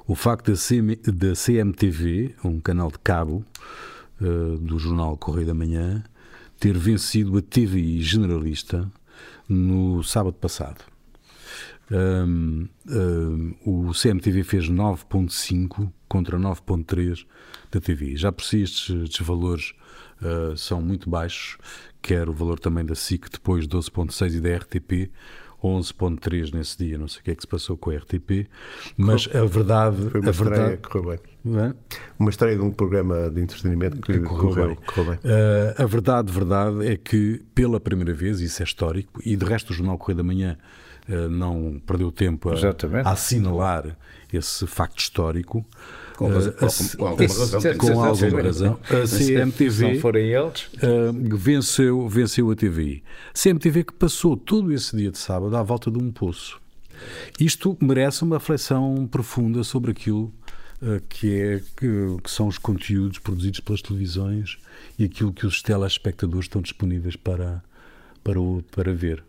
[0.07, 3.43] O facto da, CM, da CMTV, um canal de cabo
[4.21, 6.03] uh, do jornal Correio da Manhã,
[6.59, 8.89] ter vencido a TVI generalista
[9.47, 10.83] no sábado passado.
[11.91, 17.25] Um, um, o CMTV fez 9.5 contra 9.3
[17.71, 18.15] da TV.
[18.15, 19.73] Já por si estes, estes valores
[20.21, 21.57] uh, são muito baixos,
[22.01, 25.11] quer o valor também da SIC depois 12.6 e da RTP
[25.67, 28.47] 11.3 nesse dia, não sei o que é que se passou com a RTP,
[28.97, 30.09] mas a verdade...
[30.09, 31.59] Foi uma a estreia verdade, que correu bem.
[31.59, 31.73] é?
[32.19, 34.77] Uma estreia de um programa de entretenimento que, correu correu, bem.
[34.85, 35.15] correu bem.
[35.15, 39.71] Uh, a verdade, verdade é que pela primeira vez, isso é histórico, e de resto
[39.71, 40.57] o Jornal Correio da Manhã
[41.09, 42.53] uh, não perdeu tempo a,
[43.03, 43.97] a assinalar
[44.31, 45.65] esse facto histórico.
[46.17, 46.65] Com Uh, com-
[47.07, 48.79] alguma razão, com alguma razão.
[48.89, 53.03] A CMTV não forem eles, uh, venceu, venceu a TVI.
[53.33, 56.59] CMTV que passou todo esse dia de sábado à volta de um poço.
[57.39, 60.33] Isto merece uma reflexão profunda sobre aquilo
[60.81, 61.87] uh, que, é, que,
[62.23, 64.57] que são os conteúdos produzidos pelas televisões
[64.97, 67.61] e aquilo que os telespectadores estão disponíveis para,
[68.23, 69.21] para, o- para ver.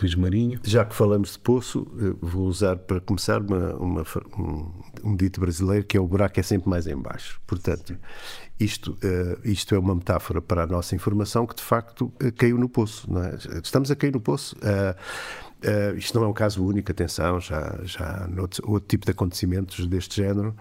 [0.00, 0.60] Luís Marinho.
[0.64, 4.04] Já que falamos de poço, eh, vou usar para começar uma, uma
[4.38, 4.72] um,
[5.04, 7.40] um dito brasileiro que é o buraco é sempre mais em baixo.
[7.46, 7.96] Portanto,
[8.58, 12.58] isto, eh, isto é uma metáfora para a nossa informação que de facto eh, caiu
[12.58, 13.08] no poço.
[13.18, 13.58] é?
[13.62, 14.56] Estamos a cair no poço.
[15.96, 18.28] Isto não é um caso único, atenção, já, já
[18.64, 20.56] outro tipo de acontecimentos deste género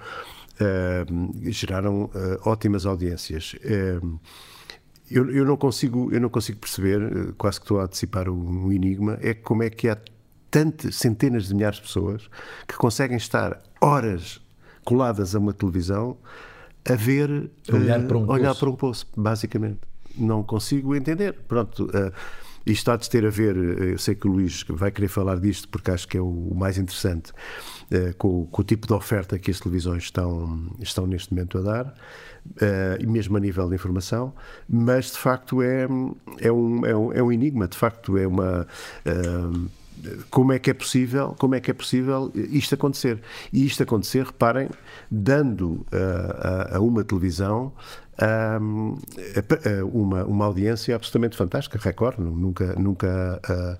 [0.62, 1.06] eh,
[1.52, 3.56] geraram eh, ótimas audiências.
[3.64, 4.00] Eh,
[5.12, 8.72] eu, eu não consigo, eu não consigo perceber, eh, quase que estou a antecipar um,
[8.72, 9.98] enigma, é como é que há
[10.50, 12.30] tantas, centenas de milhares de pessoas
[12.68, 14.42] que conseguem estar horas
[14.84, 16.18] coladas a uma televisão
[16.90, 18.60] a ver, Olhar eh, para um olhar poço.
[18.60, 19.80] para um poço, basicamente.
[20.18, 21.34] Não consigo entender.
[21.48, 22.12] Pronto, eh,
[22.66, 25.40] isto há de ter a ver, eh, eu sei que o Luís vai querer falar
[25.40, 27.32] disto porque acho que é o, mais interessante,
[27.90, 31.58] eh, com, o- com o tipo de oferta que as televisões estão, estão neste momento
[31.58, 31.94] a dar,
[32.62, 34.34] eh, e mesmo a nível de informação,
[34.70, 35.88] mas de facto é,
[36.40, 38.68] é, um, é, um, é um enigma, de facto é uma.
[40.30, 43.20] como é que é possível como é que é possível isto acontecer
[43.54, 44.68] e isto acontecer reparem
[45.10, 47.72] dando a, a uma televisão
[48.18, 48.60] a-
[49.80, 53.78] a uma uma audiência absolutamente fantástica Record nunca nunca ah,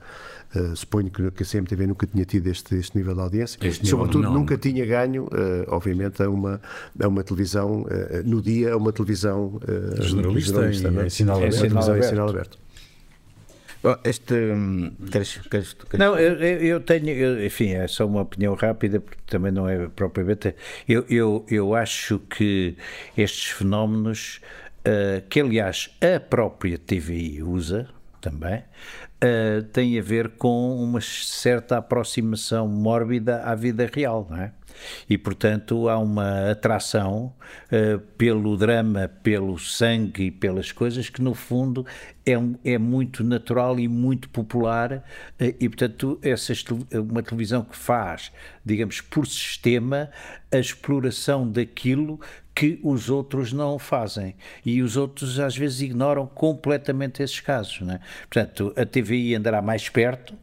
[0.56, 3.88] ah, suponho que que a CMTV nunca tinha tido este, este nível de audiência Este
[3.88, 4.34] sobretudo não.
[4.34, 6.60] nunca tinha ganho ah, obviamente a uma
[7.02, 7.86] a uma televisão
[8.26, 11.10] no dia a uma televisão ah, Jornalista em- não é?
[11.10, 11.62] sinal Uma aberto.
[11.62, 12.58] televisão em Sinal sinal aberto
[14.04, 14.34] Este.
[14.36, 19.00] hum, Queres, queres, queres- Não, eu, eu tenho, eu- enfim, é só uma opinião rápida,
[19.00, 20.56] porque também não é propriamente.
[20.88, 22.76] Eu, eu, eu acho que
[23.18, 24.40] estes fenómenos,
[24.86, 27.88] eh, que aliás a própria TVI usa
[28.20, 28.64] também,
[29.20, 34.52] eh, têm a ver com uma certa aproximação mórbida à vida real, não é?
[35.10, 37.34] E, portanto, há uma atração
[37.72, 41.86] eh, pelo drama, pelo sangue e pelas coisas que, no fundo,
[42.26, 42.34] é,
[42.74, 45.04] é muito natural e muito popular.
[45.40, 48.32] eh, e, portanto, essas, tel- uma televisão que faz,
[48.66, 50.10] digamos, por sistema,
[50.52, 52.20] a exploração daquilo
[52.54, 54.36] que os outros não fazem.
[54.66, 57.82] E os outros, às vezes, ignoram completamente esses casos.
[57.88, 58.00] É?
[58.30, 60.36] Portanto, a TVI andará mais perto.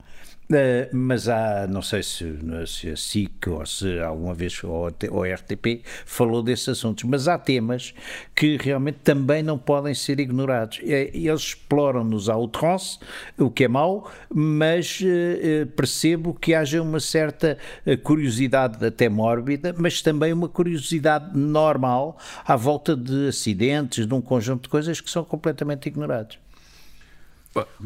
[0.50, 2.24] Uh, mas há, não sei se,
[2.66, 7.36] se a SIC ou se alguma vez ou a RTP falou desses assuntos, mas há
[7.36, 7.92] temas
[8.34, 10.80] que realmente também não podem ser ignorados.
[10.82, 12.98] É, Eles exploram-nos à outrance,
[13.36, 17.58] o que é mau, mas uh, percebo que haja uma certa
[18.02, 24.62] curiosidade até mórbida, mas também uma curiosidade normal à volta de acidentes, de um conjunto
[24.62, 26.38] de coisas que são completamente ignorados.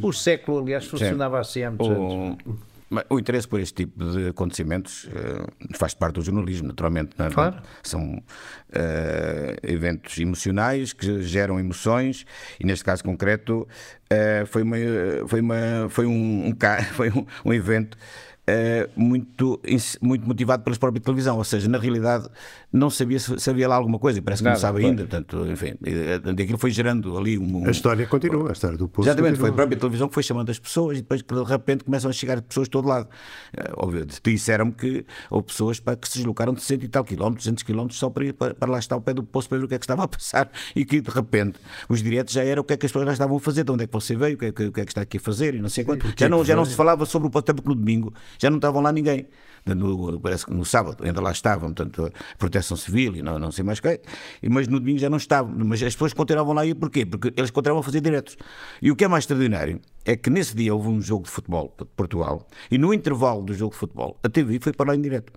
[0.00, 2.38] O século, aliás, funcionava assim há muitos anos.
[2.44, 7.14] o, mas o interesse por este tipo de acontecimentos eh, faz parte do jornalismo, naturalmente.
[7.16, 7.30] não é?
[7.30, 7.62] Claro.
[7.82, 8.22] São
[8.70, 12.26] eh, eventos emocionais que geram emoções
[12.60, 13.66] e, neste caso concreto,
[14.10, 14.76] eh, foi, uma,
[15.26, 16.52] foi, uma, foi, um, um
[16.92, 17.96] foi um, um evento
[18.96, 22.28] muito, ins- muito motivado pela própria televisão, ou seja, na realidade
[22.72, 25.46] não sabia se havia lá alguma coisa, e parece que Nada, não sabe ainda, portanto,
[25.50, 29.36] enfim, eh, aquilo foi gerando ali um, a história continua a história do poço Exatamente,
[29.36, 29.56] foi a continua.
[29.56, 32.66] própria televisão que foi chamando as pessoas e depois de repente começam a chegar pessoas
[32.66, 33.08] de todo lado.
[33.56, 37.44] Eh, óbvio, Disseram-me que houve pessoas para que se deslocaram de 100 e tal quilómetros,
[37.44, 39.64] 200 quilómetros só para, ir para, para lá estar ao pé do poço para ver
[39.64, 42.62] o que é que estava a passar e que de repente os diretos já eram
[42.62, 44.16] o que é que as pessoas lá estavam a fazer, de onde é que você
[44.16, 45.68] veio, o que é que, o que, é que está aqui a fazer e não
[45.68, 46.06] sei quanto.
[46.16, 48.92] Já não, já não se falava sobre o porque no domingo já não estavam lá
[48.92, 49.26] ninguém.
[49.64, 53.64] No, parece que no sábado ainda lá estavam, portanto, proteção civil e não, não sei
[53.64, 54.00] mais o que,
[54.50, 55.52] mas no domingo já não estavam.
[55.64, 57.06] Mas as pessoas continuavam lá e porquê?
[57.06, 58.36] Porque eles continuavam a fazer diretos.
[58.80, 61.72] E o que é mais extraordinário é que nesse dia houve um jogo de futebol
[61.78, 65.00] de Portugal e no intervalo do jogo de futebol a TV foi para lá em
[65.00, 65.32] direto.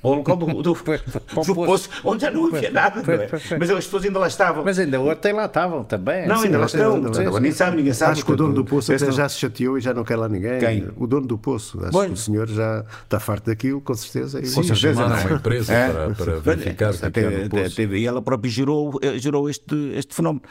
[0.00, 0.62] Ao local do, do,
[1.46, 3.02] do poço, onde já não havia nada.
[3.02, 3.28] Não é?
[3.58, 4.64] Mas as pessoas ainda lá estavam.
[4.64, 6.26] Mas ainda ontem lá estavam também.
[6.26, 6.98] Não, ainda lá estão.
[7.00, 8.12] Ninguém sabe, ninguém sabe.
[8.12, 10.28] Acho que o dono do poço até já se chateou e já não quer lá
[10.28, 10.60] ninguém.
[10.60, 10.88] Quem?
[10.96, 11.80] O dono do poço.
[11.84, 14.38] Acho que o senhor já está farto daquilo, com certeza.
[14.38, 14.50] E...
[14.50, 15.02] Com certeza.
[15.02, 15.88] Chamaram uma empresa É.
[15.92, 17.82] para, para verificar o que é no até a poço.
[18.08, 20.42] Ela própria gerou, eh, gerou este, este fenómeno.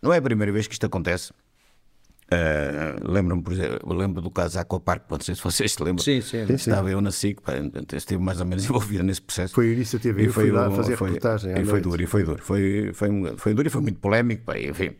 [0.00, 1.32] Não é a primeira vez que isto acontece.
[2.34, 6.02] Eh, lembro-me, por exemplo, lembro do caso Aquapark, não sei se vocês se lembram.
[6.02, 6.44] Sim, sim.
[6.48, 7.52] Estava eu na SIC, pá,
[7.94, 9.54] estive mais ou menos envolvido nesse processo.
[9.54, 12.42] Foi a iniciativa, E fui lá fazer foi, reportagem E foi duro, e foi duro.
[12.42, 14.44] Foi, foi, um- foi duro e foi muito polémico.
[14.44, 14.92] pá, enfim,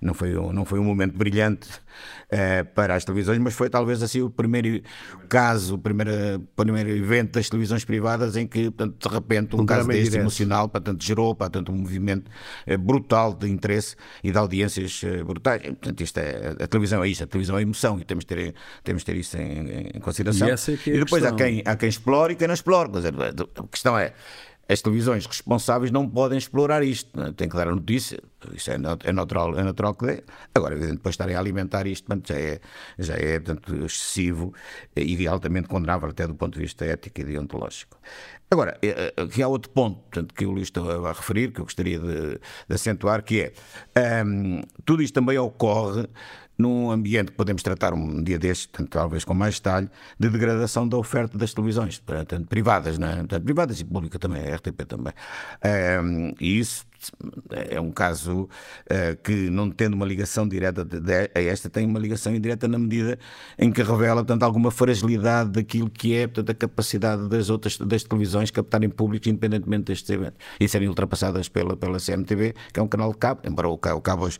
[0.00, 1.68] não foi, um- não foi um momento brilhante
[2.30, 4.82] eh, para as televisões, mas foi talvez assim o primeiro
[5.28, 9.66] caso, o primeiro, primeiro evento das televisões privadas em que, portanto, de repente, um, Um
[9.66, 10.20] caso deste direto.
[10.22, 12.30] emocional, portanto, gerou portanto, um movimento
[12.66, 15.60] eh, brutal de interesse e de audiências eh, brutais.
[15.64, 18.28] E, Portanto, isto é, a televisão é isso, a televisão é emoção e temos de
[18.34, 18.54] ter,
[18.84, 20.46] temos de ter isso em, em consideração.
[20.48, 22.90] E é é a depois há quem, há quem explore e quem não explore.
[22.90, 24.12] Quer dizer, a questão é.
[24.70, 27.32] As televisões responsáveis não podem explorar isto, não é?
[27.32, 28.20] tem que dar a notícia,
[28.54, 30.22] isso é, é natural, é natural que dê.
[30.54, 32.60] Agora, evidente, depois estarem a alimentar isto, portanto, já é,
[32.96, 34.54] já é portanto, excessivo
[34.94, 37.98] e altamente condenável até do ponto de vista ético e deontológico.
[38.48, 41.60] Agora, eh, eh, aqui há outro ponto portanto, que o Luís estava a referir, que
[41.60, 43.52] eu gostaria de, de acentuar, que é
[43.96, 46.08] ehm, tudo isto também ocorre
[46.60, 50.96] num ambiente que podemos tratar um dia portanto, talvez com mais detalhe, de degradação da
[50.96, 53.38] oferta das televisões, portanto, privadas, não é?
[53.40, 55.12] Privadas e pública também, a RTP também.
[55.62, 56.89] Ehm, e isso
[57.50, 58.48] é um caso
[58.88, 62.66] eh, que, não tendo uma ligação direta de- de- a esta, tem uma ligação indireta
[62.68, 63.18] na medida
[63.58, 68.02] em que revela, portanto, alguma fragilidade daquilo que é, portanto, a capacidade das outras das
[68.04, 72.88] televisões captarem públicos independentemente destes eventos e serem ultrapassadas pela, pela CMTV, que é um
[72.88, 74.38] canal de cabo, embora o o cabo hoje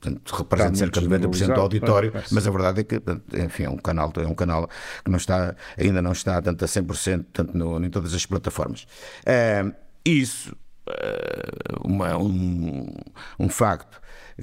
[0.00, 3.02] portanto, represente Está cerca de muito 90% do auditório, claro, mas a verdade é que,
[3.44, 4.68] enfim, é um canal, é um canal
[5.04, 8.86] que não está, ainda não está tanto a 100% tanto no, em todas as plataformas.
[9.24, 9.64] Eh,
[10.04, 10.54] isso,
[11.84, 12.86] uma- um,
[13.38, 14.00] um facto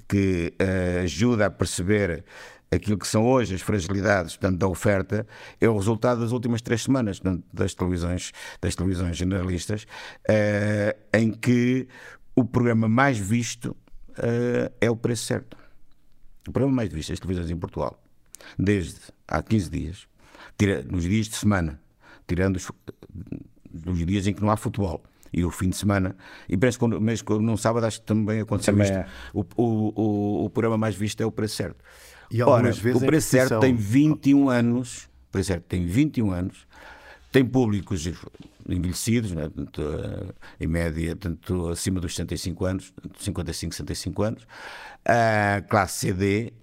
[0.07, 2.23] que eh, ajuda a perceber
[2.71, 5.27] aquilo que são hoje as fragilidades portanto, da oferta
[5.61, 9.85] é o resultado das últimas três semanas portanto, das televisões das televisões generalistas
[10.27, 11.87] eh, em que
[12.35, 13.75] o programa mais visto
[14.17, 15.55] eh, é o preço certo.
[16.47, 18.01] O programa mais visto das televisões em Portugal
[18.57, 20.07] desde há 15 dias
[20.57, 21.79] tira, nos dias de semana
[22.27, 26.15] tirando os dias em que não há futebol e o fim de semana,
[26.47, 28.97] e parece que mesmo num sábado acho que também aconteceu Também isto.
[28.97, 29.07] é.
[29.33, 31.83] O, o, o, o programa mais visto é o preço certo.
[32.29, 35.85] E Ora, algumas vezes o em preço certo tem 21 anos, o preço certo tem
[35.85, 36.67] 21 anos,
[37.31, 38.07] tem públicos
[38.69, 39.49] envelhecidos, né?
[39.49, 44.47] Portanto, eh, em média, tanto acima dos 65 anos, 55, 65 anos,
[45.05, 46.53] a classe CD,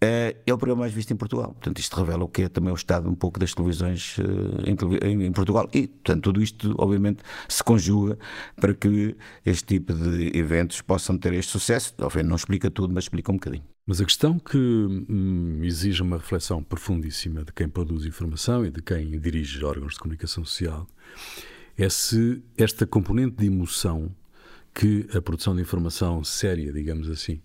[0.00, 1.52] é o programa mais visto em Portugal.
[1.52, 5.32] Portanto, isto revela o que é também o estado um pouco das televisões eh, em
[5.32, 5.68] Portugal.
[5.74, 8.18] E, portanto, tudo isto, obviamente, se conjuga
[8.56, 11.94] para que este tipo de eventos possam ter este sucesso.
[12.00, 13.64] Obviamente, não explica tudo, mas explica um bocadinho.
[13.86, 18.80] Mas a questão que hum, exige uma reflexão profundíssima de quem produz informação e de
[18.80, 20.86] quem dirige órgãos de comunicação social
[21.76, 24.14] é se esta componente de emoção
[24.74, 27.40] que a produção de informação séria, digamos assim,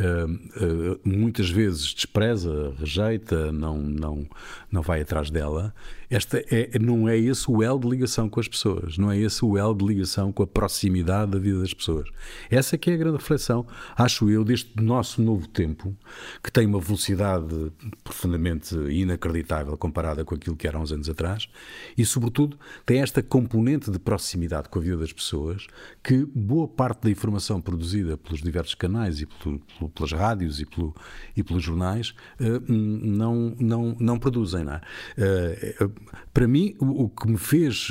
[0.00, 4.26] hum, muitas vezes despreza, rejeita, não, não,
[4.70, 5.74] não vai atrás dela,
[6.10, 9.44] esta é, não é esse o elo de ligação com as pessoas, não é esse
[9.44, 12.08] o elo de ligação com a proximidade da vida das pessoas.
[12.50, 15.96] Essa que é a grande reflexão, acho eu, deste nosso novo tempo,
[16.42, 17.72] que tem uma velocidade
[18.04, 21.48] profundamente inacreditável comparada com aquilo que era há uns anos atrás,
[21.96, 25.66] e, sobretudo, tem esta componente de proximidade com a vida das pessoas
[26.02, 29.53] que boa parte da informação produzida pelos diversos canais e pelo- pelo-
[29.94, 30.94] pelas rádios e, pelo-
[31.36, 34.64] e pelos jornais eh, não, não, não produzem.
[34.64, 34.80] Não é?
[35.16, 35.88] Eh, eh,
[36.32, 37.88] para mim, o, que me fez,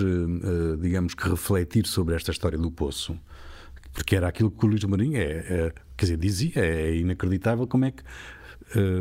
[0.80, 3.18] digamos que, refletir sobre esta história do poço
[3.94, 7.86] porque era aquilo que o Luís Marinho é, é- quer dizer, dizia, é inacreditável como
[7.86, 8.04] é que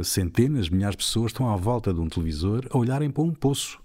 [0.05, 3.81] centenas, milhares de pessoas estão à volta de um televisor a olharem para um poço.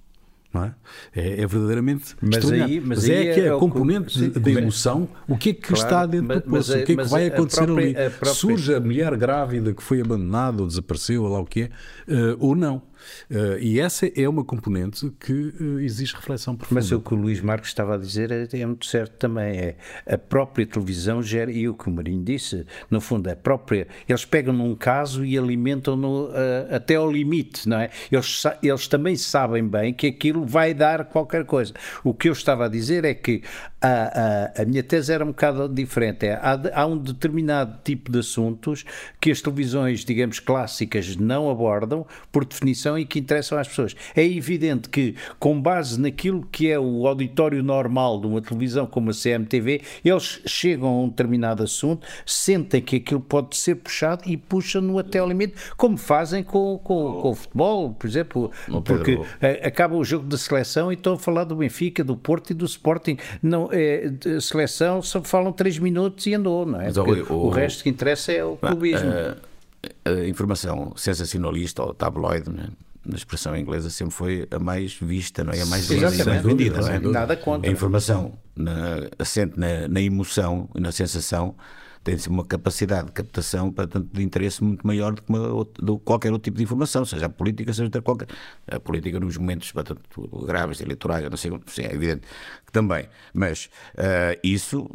[0.56, 0.72] É?
[1.14, 4.18] É, é verdadeiramente Mas aí- mas mas é aí que é é a o componente
[4.18, 6.94] de, de emoção, o que é que Claro, está dentro mas- do poço, o que
[6.94, 7.92] é que vai acontecer própria- ali.
[7.98, 11.64] a própria- Surge a mulher grávida que foi abandonada ou desapareceu, ou lá o que
[11.64, 11.70] é,
[12.08, 12.82] eh, ou não.
[13.30, 16.80] Eh, e essa é uma componente que eh, exige reflexão profunda.
[16.80, 19.58] Mas o que o Luís Marcos estava a dizer é, é muito certo também.
[19.58, 23.88] É a própria televisão gera, e o que o Marinho disse, no fundo, a própria.
[24.08, 27.90] Eles pegam num caso e alimentam-no ah, até ao limite, não é?
[28.12, 31.74] Eles, eles também sabem bem que aquilo vai dar qualquer coisa.
[32.04, 33.42] O que eu estava a dizer é que
[33.82, 36.26] a, a, a minha tese era um bocado diferente.
[36.26, 38.84] É, há, há um determinado tipo de assuntos
[39.22, 43.96] que as televisões, digamos, clássicas não abordam, por definição, e que interessam às pessoas.
[44.16, 49.10] É evidente que, com base naquilo que é o auditório normal de uma televisão como
[49.10, 54.38] a CMTV, eles chegam a um determinado assunto, sentem que aquilo pode ser puxado e
[54.38, 58.52] puxam-no até ao limite, como fazem com, com, com o futebol, por exemplo,
[58.84, 59.20] porque
[59.64, 62.66] acaba o jogo da seleção e estão a falar do Benfica, do Porto e do
[62.66, 63.18] Sporting.
[63.42, 66.90] Não, é, seleção só falam três minutos e andou, não é?
[66.90, 69.10] O, o, o, resto que interessa é o clubismo.
[69.10, 72.70] A, a informação sensacionalista ou tabloide, né?
[73.08, 75.62] Na expressão inglesa sempre foi a mais vista, não é?
[75.62, 77.00] A mais vendida, não é?
[77.00, 77.70] Nada contra.
[77.70, 81.56] A informação na, assente na, na emoção e na sensação
[82.04, 86.32] tem uma capacidade de captação portanto, de interesse muito maior do que uma, do qualquer
[86.32, 88.28] outro tipo de informação, seja a política, seja qualquer.
[88.66, 90.02] A política nos momentos portanto,
[90.46, 92.22] graves, eleitorais, não sei, sim, é evidente
[92.66, 93.10] que também.
[93.34, 94.90] Mas uh, isso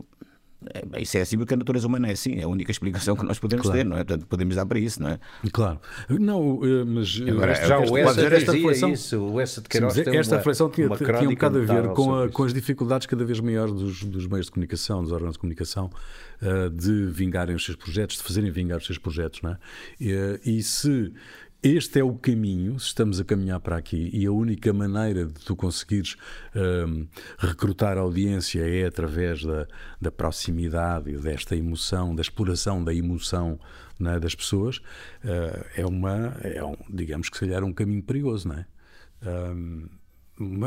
[0.98, 3.38] isso é assim porque a natureza humana é assim, é a única explicação que nós
[3.38, 3.78] podemos claro.
[3.78, 4.04] ter, não é?
[4.04, 5.20] Portanto, podemos dar para isso, não é?
[5.52, 5.80] Claro.
[6.08, 9.94] Não, eh, mas eh, Agora, já o Essa esta reflexão, isso, o Essa de Queiroz
[9.94, 13.24] sim, esta reflexão tinha, tinha um bocado a ver com, a, com as dificuldades cada
[13.24, 15.90] vez maiores dos, dos, meios de comunicação, dos órgãos de comunicação,
[16.42, 19.58] uh, de vingarem os seus projetos, de fazerem vingar os seus projetos, não é?
[20.00, 21.12] E, e se
[21.62, 25.34] este é o caminho, se estamos a caminhar para aqui, e a única maneira de
[25.34, 26.16] tu conseguires
[26.56, 27.06] um,
[27.38, 29.68] recrutar audiência é através da,
[30.00, 33.60] da proximidade, desta emoção, da exploração da emoção
[34.00, 38.48] é, das pessoas, uh, é uma, é um, digamos que se calhar um caminho perigoso,
[38.48, 38.66] não é?
[39.24, 39.88] Um,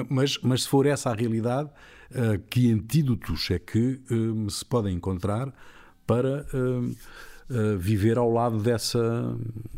[0.09, 1.69] mas, mas se for essa a realidade,
[2.11, 5.53] uh, que antídotos é que um, se podem encontrar
[6.07, 6.45] para
[7.77, 9.37] viver ao lado dessa,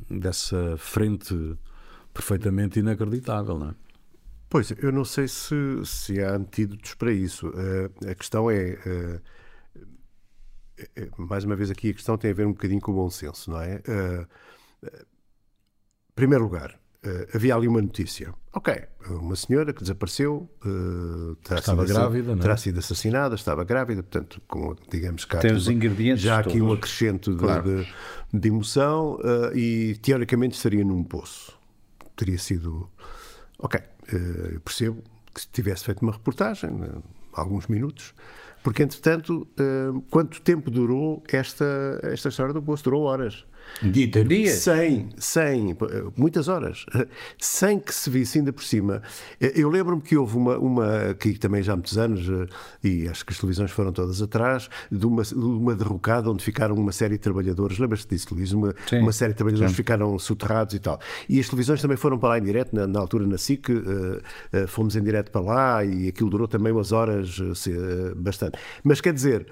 [0.10, 1.58] dessa frente
[2.14, 3.76] perfeitamente inacreditável, não é?
[4.50, 7.50] Pois, eu não sei se, se há antídotos para isso.
[7.50, 8.80] Uh, a questão é,
[10.78, 13.10] uh, mais uma vez aqui, a questão tem a ver um bocadinho com o bom
[13.10, 13.82] senso, não é?
[16.16, 18.34] Primeiro lugar, Uh, havia ali uma notícia.
[18.52, 18.76] Ok,
[19.10, 22.36] uma senhora que desapareceu, uh, terá estava sido, grávida, é?
[22.36, 26.68] terá sido assassinada, estava grávida, portanto, com, digamos cá, tem os ingredientes já aqui todos.
[26.68, 27.64] um acrescento de, claro.
[27.64, 27.88] de,
[28.34, 31.58] de emoção uh, e teoricamente estaria num poço.
[32.16, 32.90] Teria sido.
[33.60, 33.80] Ok,
[34.54, 35.02] eu percebo
[35.34, 36.70] que se tivesse feito uma reportagem,
[37.34, 38.14] alguns minutos,
[38.64, 39.48] porque entretanto,
[40.10, 42.84] quanto tempo durou esta, esta história do poço?
[42.84, 43.46] Durou horas.
[43.82, 44.60] Dia Dias.
[44.60, 45.78] Sem, sem,
[46.16, 46.86] muitas horas,
[47.40, 49.02] sem que se visse ainda por cima.
[49.40, 52.28] Eu lembro-me que houve uma, uma, que também já há muitos anos,
[52.84, 56.76] e acho que as televisões foram todas atrás, de uma, de uma derrocada onde ficaram
[56.76, 58.52] uma série de trabalhadores, lembras-te disso, Luís?
[58.52, 59.78] Uma, uma série de trabalhadores Sim.
[59.78, 61.00] ficaram soterrados e tal.
[61.28, 63.74] E as televisões também foram para lá em direto, na, na altura na SIC, uh,
[63.76, 68.58] uh, fomos em direto para lá e aquilo durou também umas horas uh, bastante.
[68.84, 69.48] Mas quer dizer,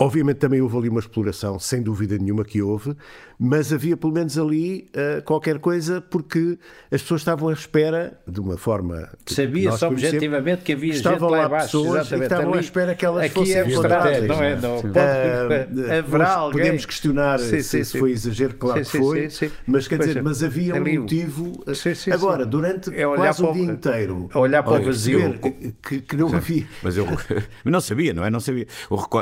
[0.00, 2.94] Obviamente também houve ali uma exploração, sem dúvida nenhuma que houve,
[3.38, 6.58] mas havia pelo menos ali uh, qualquer coisa porque
[6.90, 9.08] as pessoas estavam à espera de uma forma.
[9.26, 13.06] Sabia-se objetivamente que havia estavam gente lá, lá pessoas que estavam ali, à espera que
[13.06, 14.56] elas aqui fossem é abstrato, não é?
[14.56, 16.60] Não, pode, uh, haverá alguém.
[16.60, 20.42] Podemos questionar sim, se, sim, foi exagero, claro sim, que foi, mas quer dizer, mas
[20.42, 21.64] havia um motivo.
[22.12, 24.28] Agora, durante é quase o dia inteiro.
[24.34, 25.38] olhar para o vazio.
[25.82, 26.66] Que, que não havia.
[26.82, 27.06] Mas eu
[27.64, 28.30] não sabia, não é?
[28.30, 28.66] Não sabia.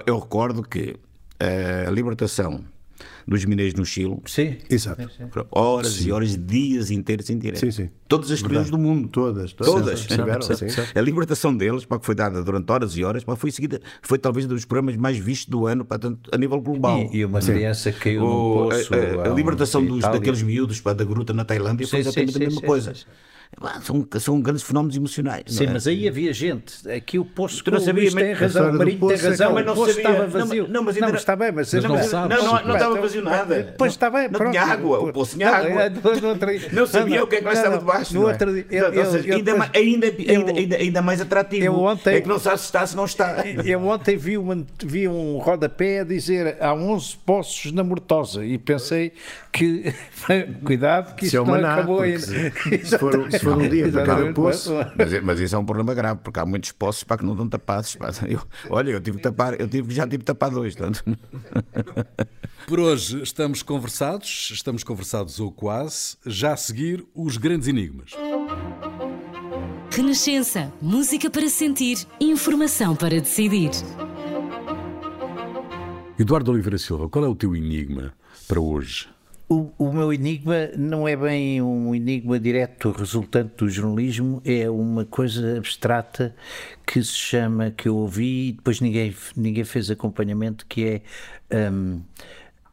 [0.06, 0.96] Eu recordo que
[1.86, 2.64] a libertação
[3.26, 4.18] dos mineiros no Chile.
[4.24, 5.08] Sim, exato.
[5.50, 6.08] Horas sim.
[6.08, 7.58] e horas, dias inteiros em direto.
[7.58, 7.90] Sim, sim.
[8.06, 9.08] Todas as televisões do mundo.
[9.08, 9.52] Todas.
[9.52, 10.06] Todas.
[10.06, 10.94] todas.
[10.94, 14.18] a libertação deles, para que foi dada durante horas e horas, para foi seguida, foi
[14.18, 17.08] talvez um dos programas mais vistos do ano para, tanto, a nível global.
[17.12, 18.28] E, e uma criança caiu no
[18.68, 18.94] poço.
[18.94, 22.36] A, a, a libertação dos, daqueles miúdos para, da gruta na Tailândia sim, foi exatamente
[22.36, 22.92] a mesma coisa.
[23.82, 25.44] São, são grandes fenómenos emocionais.
[25.46, 25.70] Sim, é?
[25.70, 26.88] mas aí havia gente.
[26.90, 29.86] Aqui o posto tu não sabia, tem razão, o Marinho tem razão, mas não o
[29.86, 30.62] sabia, estava vazio.
[30.64, 32.74] Não, não, mas ainda não, está bem, mas, mas não, não, sabes, não, não, não
[32.74, 33.74] estava vazio nada.
[33.78, 35.90] Pois está bem, não tinha água, o poço tinha água.
[36.72, 38.14] Não sabia o que é que lá estava debaixo.
[38.14, 38.66] No outro dia,
[40.78, 41.88] ainda mais atrativo.
[42.04, 43.42] É que não sabe se está, se não está.
[43.64, 44.36] Eu ontem vi
[45.08, 49.12] um rodapé a dizer há 11 poços na Mortosa e pensei
[49.52, 49.94] que
[50.64, 52.20] cuidado que isto não acabou ainda.
[52.20, 54.72] Se for, se for um dia para cada poço.
[54.96, 57.48] Mas, mas isso é um problema grave, porque há muitos poços para que não estão
[57.48, 57.96] tapados.
[58.26, 58.40] Eu,
[58.70, 60.74] olha, eu tive que tapar, eu tive, já tive que tapar dois.
[60.74, 61.04] Tanto.
[62.66, 66.16] Por hoje estamos conversados, estamos conversados ou quase.
[66.26, 68.12] Já a seguir, os grandes enigmas.
[69.90, 73.70] Renascença, música para sentir, informação para decidir.
[76.18, 78.12] Eduardo Oliveira Silva, qual é o teu enigma
[78.48, 79.08] para hoje?
[79.48, 85.04] O, o, meu enigma não é bem um enigma direto resultante do jornalismo, é uma
[85.04, 86.34] coisa abstrata
[86.84, 91.00] que se chama, que eu ouvi e depois ninguém, ninguém fez acompanhamento, que
[91.50, 92.02] é um,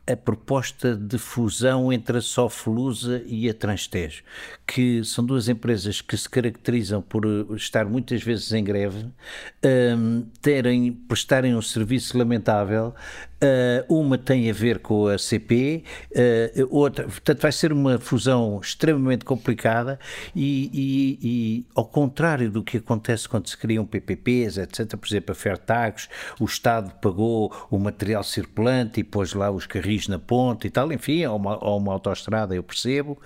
[0.06, 4.24] a proposta de fusão entre a Soflusa e a Transtejo,
[4.68, 7.24] que são duas empresas que se caracterizam por
[7.56, 9.06] estar muitas vezes em greve,
[9.64, 12.94] um, terem, prestarem um serviço lamentável.
[13.44, 18.62] Uh, uma tem a ver com a CP, uh, outra, portanto, vai ser uma fusão
[18.64, 20.00] extremamente complicada
[20.34, 25.34] e, e, e, ao contrário do que acontece quando se criam PPPs, etc., por exemplo,
[25.34, 26.08] a Fertagos,
[26.40, 30.94] o Estado pagou o material circulante e pôs lá os carrinhos na ponte e tal,
[30.94, 33.20] enfim, ou uma, uma autoestrada, eu percebo,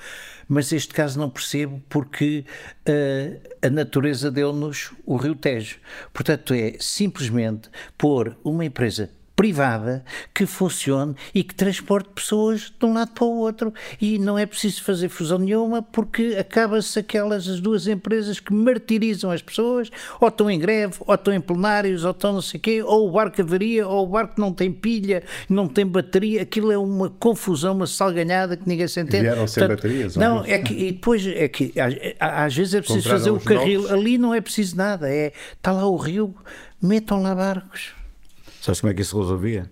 [0.47, 2.43] mas este caso não percebo porque
[2.89, 5.77] uh, a natureza deu-nos o Rio Tejo.
[6.11, 12.93] Portanto, é simplesmente pôr uma empresa privada que funcione e que transporte pessoas de um
[12.93, 13.71] lado para o outro.
[14.01, 19.29] E não é preciso fazer fusão nenhuma porque acaba-se aquelas as duas empresas que martirizam
[19.29, 22.61] as pessoas, ou estão em greve, ou estão em plenários, ou estão não sei o
[22.61, 26.41] quê, ou o barco avaria, ou o barco não tem pilha, não tem bateria.
[26.41, 29.23] Aquilo é uma confusão, uma salganhada que ninguém se entende.
[29.23, 30.15] Vieram sem Portanto, baterias?
[30.15, 31.73] Não, é que e depois é que
[32.19, 33.81] às, vezes é preciso fazer o carril.
[33.81, 33.95] Novos.
[33.95, 35.07] Ali não é preciso nada.
[35.07, 36.33] É, está lá o rio,
[36.81, 37.96] metam lá barcos.
[38.67, 39.71] Sabes como é que isso se resolvia?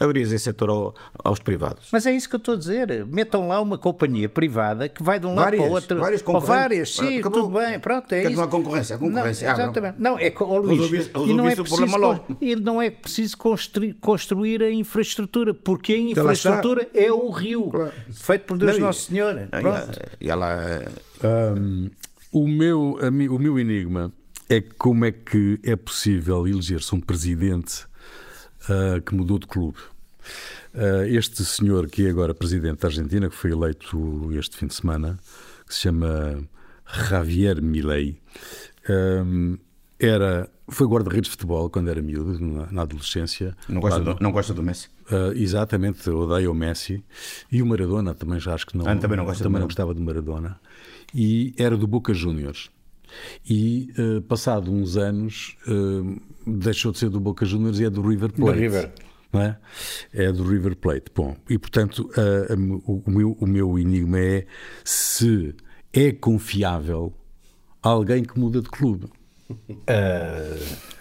[0.00, 1.90] Abrias esse setor ao, aos privados.
[1.92, 3.06] Mas é isso que eu estou a dizer.
[3.06, 6.00] Metam lá uma companhia privada que vai de um várias, lado para o outro.
[6.00, 7.42] Várias Ou várias, sim, Acabou.
[7.42, 7.78] tudo bem.
[7.78, 8.40] Pronto, é Quer isso.
[8.40, 9.46] Uma concorrência, a concorrência.
[9.46, 9.94] Não, exatamente.
[10.00, 13.94] Não, é oh, Luís, resolvi, resolvi e não é preciso, e não é preciso construir,
[14.00, 17.92] construir a infraestrutura, porque a então infraestrutura é o rio, claro.
[18.10, 19.36] feito por Deus não, Nosso Senhor.
[19.50, 20.00] Pronto.
[20.20, 20.82] E ela...
[21.22, 21.90] Um,
[22.32, 22.98] o, meu,
[23.30, 24.12] o meu enigma
[24.48, 27.89] é como é que é possível eleger-se um presidente
[28.70, 29.78] uh, que mudou de clube.
[30.74, 34.74] Uh, este senhor que é agora presidente da Argentina, que foi eleito este fim de
[34.74, 35.18] semana,
[35.66, 36.42] que se chama
[37.08, 38.18] Javier Milei,
[38.88, 39.58] um,
[39.98, 43.54] era, foi guarda-redes de futebol quando era miúdo, na, na adolescência.
[43.68, 44.88] Não gosta, do, não gosta do Messi?
[45.10, 47.04] Uh, exatamente, odeia o Messi.
[47.52, 49.92] E o Maradona também já acho que não, ah, também não, gosta também não gostava
[49.92, 50.58] do Maradona.
[51.14, 52.70] E era do Boca Juniors.
[53.48, 58.02] E, uh, passado uns anos, uh, deixou de ser do Boca Juniors e é do
[58.02, 58.56] River Plate.
[58.56, 58.92] Do River.
[59.32, 59.56] Não é?
[60.12, 61.04] é do River Plate.
[61.14, 64.46] Bom, e portanto, uh, o, o, meu, o meu enigma é
[64.84, 65.54] se
[65.92, 67.12] é confiável
[67.82, 69.06] alguém que muda de clube.
[69.50, 71.00] Uh...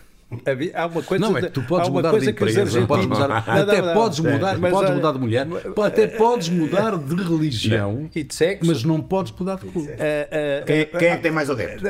[0.76, 3.94] Há uma coisa não, é que tu podes mudar de empresa, podes mudar, até não,
[3.96, 5.48] podes mudar, mas, podes mudar de mulher,
[5.84, 9.90] até podes mudar de religião, e de sexo, mas não podes mudar de clube.
[9.90, 11.82] Uh, uh, quem, quem, é que tem mais o dedo?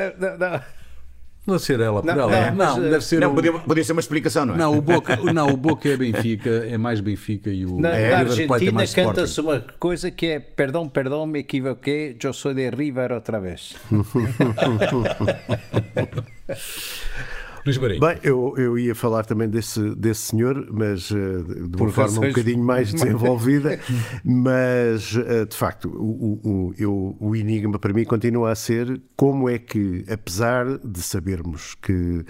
[1.46, 2.36] Não, deve ser ela por não, ela.
[2.36, 3.20] É, não, mas, deve ser.
[3.20, 3.34] Não, o...
[3.34, 4.58] podia, podia, ser uma explicação, não é?
[4.58, 7.80] Não, o Boca, não, o Boca é Benfica, é mais Benfica e o.
[7.80, 12.32] Na, é, na Argentina é canta-se uma coisa que é: Perdão, perdão, me equivoquei, eu
[12.32, 13.76] sou de River outra vez.
[17.64, 18.00] Luís Marinho.
[18.00, 22.18] Bem, eu, eu ia falar também desse, desse senhor, mas uh, de uma Por forma
[22.18, 23.78] um bocadinho mais desenvolvida,
[24.24, 29.48] mas uh, de facto o, o, eu, o enigma para mim continua a ser como
[29.48, 32.24] é que, apesar de sabermos que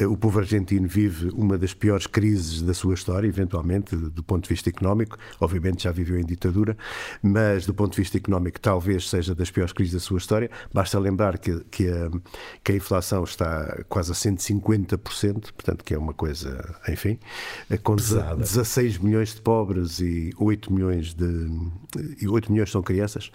[0.00, 4.44] uh, o povo argentino vive uma das piores crises da sua história, eventualmente, do ponto
[4.44, 6.76] de vista económico, obviamente já viveu em ditadura,
[7.22, 10.98] mas do ponto de vista económico talvez seja das piores crises da sua história, basta
[10.98, 12.10] lembrar que, que, a,
[12.64, 17.18] que a inflação está quase a 150 50%, portanto, que é uma coisa, enfim,
[17.70, 18.36] eh, com Pesada.
[18.36, 21.50] 16 milhões de pobres e 8 milhões de.
[22.20, 23.30] e 8 milhões são crianças.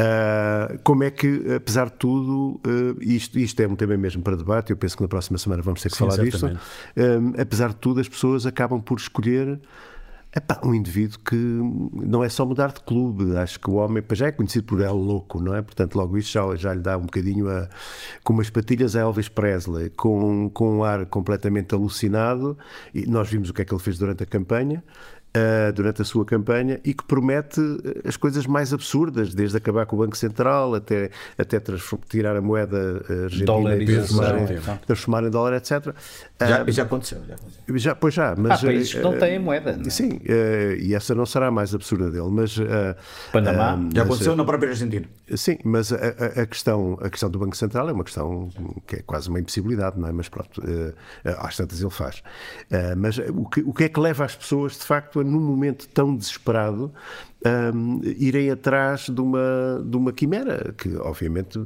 [0.00, 4.36] Uh, como é que, apesar de tudo, uh, isto, isto é um tema mesmo para
[4.36, 6.46] debate, eu penso que na próxima semana vamos ter que Sim, falar disto.
[6.46, 9.60] Uh, apesar de tudo, as pessoas acabam por escolher
[10.34, 14.26] Epá, um indivíduo que não é só mudar de clube, acho que o homem já
[14.26, 15.62] é conhecido por El Louco, não é?
[15.62, 17.66] Portanto, logo isso já, já lhe dá um bocadinho a,
[18.22, 22.58] com umas patilhas a Elvis Presley, com, com um ar completamente alucinado,
[22.94, 24.84] e nós vimos o que é que ele fez durante a campanha,
[25.38, 29.86] uh, durante a sua campanha e que promete eh, as coisas mais absurdas, desde acabar
[29.86, 31.60] com o Banco Central até, até
[32.08, 35.94] tirar a moeda eh, argentina e transformar, em, transformar em dólar, etc.
[36.40, 37.78] Já, uh, já, aconteceu, já aconteceu.
[37.78, 38.62] Já, pois já, mas.
[38.62, 39.76] Há países que não têm moeda.
[39.76, 39.90] Não é?
[39.90, 40.20] Sim,
[40.80, 42.56] e essa não será a mais absurda dele, mas.
[43.32, 43.78] Panamá.
[43.94, 45.06] já aconteceu na própria Argentina.
[45.36, 45.96] Sim, mas a,
[46.42, 48.48] a, questão, a questão do Banco Central é uma questão
[48.86, 50.12] que é quase uma impossibilidade, não é?
[50.12, 50.62] Mas pronto,
[51.38, 52.22] às tantas ele faz.
[52.96, 55.88] mas o que, o que é que leva as pessoas, de facto, a num momento
[55.88, 56.92] tão desesperado,
[57.46, 61.60] um, irem atrás de uma, de uma quimera, que obviamente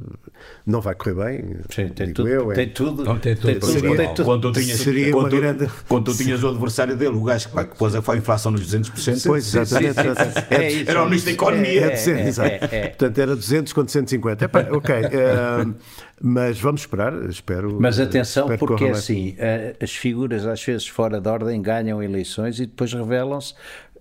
[0.65, 1.55] não vai correr bem.
[1.69, 2.55] Sim, tem, tudo, eu, é.
[2.55, 3.03] tem tudo.
[3.03, 3.47] Não, tem tudo.
[3.47, 3.71] Tem tudo.
[3.71, 4.25] Seria, tem tudo.
[4.25, 5.69] Quando tu tinhas, seria quando, tu, grande...
[5.87, 9.23] quando tu tinhas o adversário dele, o gajo que pôs a inflação nos 200%.
[9.25, 9.93] Pois, exatamente.
[10.49, 11.85] É, é, era o ministro da Economia.
[11.85, 12.87] É, é, é.
[12.89, 14.45] Portanto, era 200 contra 150.
[14.45, 14.95] Epá, ok.
[14.95, 15.75] Uh,
[16.21, 17.77] mas vamos esperar, espero.
[17.81, 19.35] Mas atenção, espero porque assim,
[19.81, 23.53] as figuras às vezes fora de ordem ganham eleições e depois revelam-se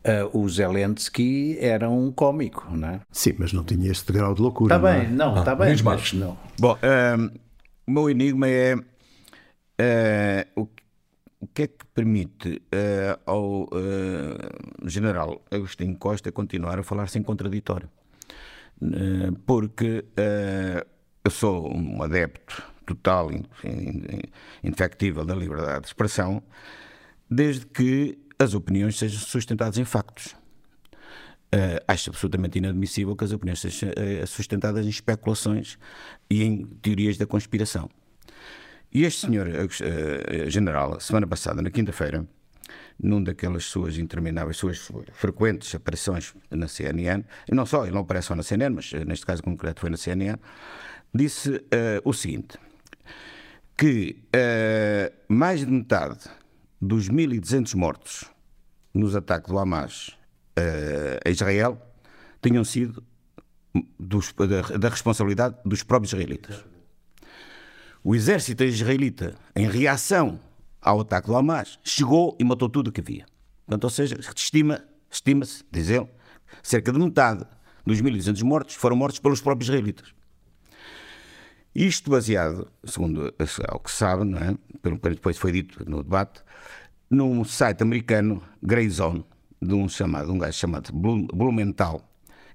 [0.05, 3.01] uh, o Zelensky era um cómico, não é?
[3.11, 4.75] Sim, mas não tinha este grau de loucura.
[4.77, 5.69] Está bem, não, está Ah, bem.
[5.69, 6.13] Luís mas Marques.
[6.15, 6.37] não.
[6.59, 7.29] Bom, ehm,
[7.87, 8.77] o meu enigma é
[9.79, 10.69] eh, o,
[11.41, 13.69] o que é que permite eh, ao
[14.85, 17.89] general Agostinho Costa continuar a falar sem contraditório?
[19.47, 20.05] Porque
[21.25, 24.21] eu sou um adepto total, in- in-
[24.65, 26.43] indefectível da liberdade de expressão,
[27.31, 30.35] desde que as opiniões sejam sustentadas em factos.
[31.55, 35.79] Eh, acho absolutamente inadmissível que as opiniões sejam eh, sustentadas em especulações
[36.31, 37.91] e em teorias da conspiração.
[38.91, 42.27] E este senhor eh, general, semana passada, na quinta-feira,
[42.99, 48.29] num daquelas suas intermináveis, suas frequentes aparições na CNN, e não só, ele não aparece
[48.29, 50.39] só na CNN, mas neste caso concreto foi na CNN,
[51.15, 51.63] disse
[52.05, 52.59] o seguinte:
[53.77, 54.17] que
[55.29, 56.31] mais de metade
[56.81, 58.32] dos 1.200 mortos
[58.95, 60.17] nos ataques do Hamas
[60.57, 61.81] eh, a Israel
[62.43, 63.03] tinham sido
[63.99, 66.65] dos- da, da responsabilidade dos próprios israelitas.
[68.05, 70.39] O exército israelita, em reação
[70.81, 73.25] ao ataque do Hamas, chegou e matou tudo o que havia.
[73.65, 76.09] Portanto, ou seja, estima- estima-se, diz ele,
[76.63, 77.47] cerca de metade
[77.87, 80.13] dos 1.200 mortos foram mortos pelos próprios israelitas.
[81.75, 83.33] Isto baseado, segundo
[83.69, 84.55] ao que se sabe, não é?
[84.83, 86.43] pelo que depois foi dito no debate,
[87.13, 89.25] num site americano, Grey Zone,
[89.61, 92.03] de um, chamado, um gajo chamado Blum- Blumenthal,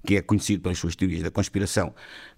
[0.04, 1.94] que é conhecido pelas suas teorias da conspiração,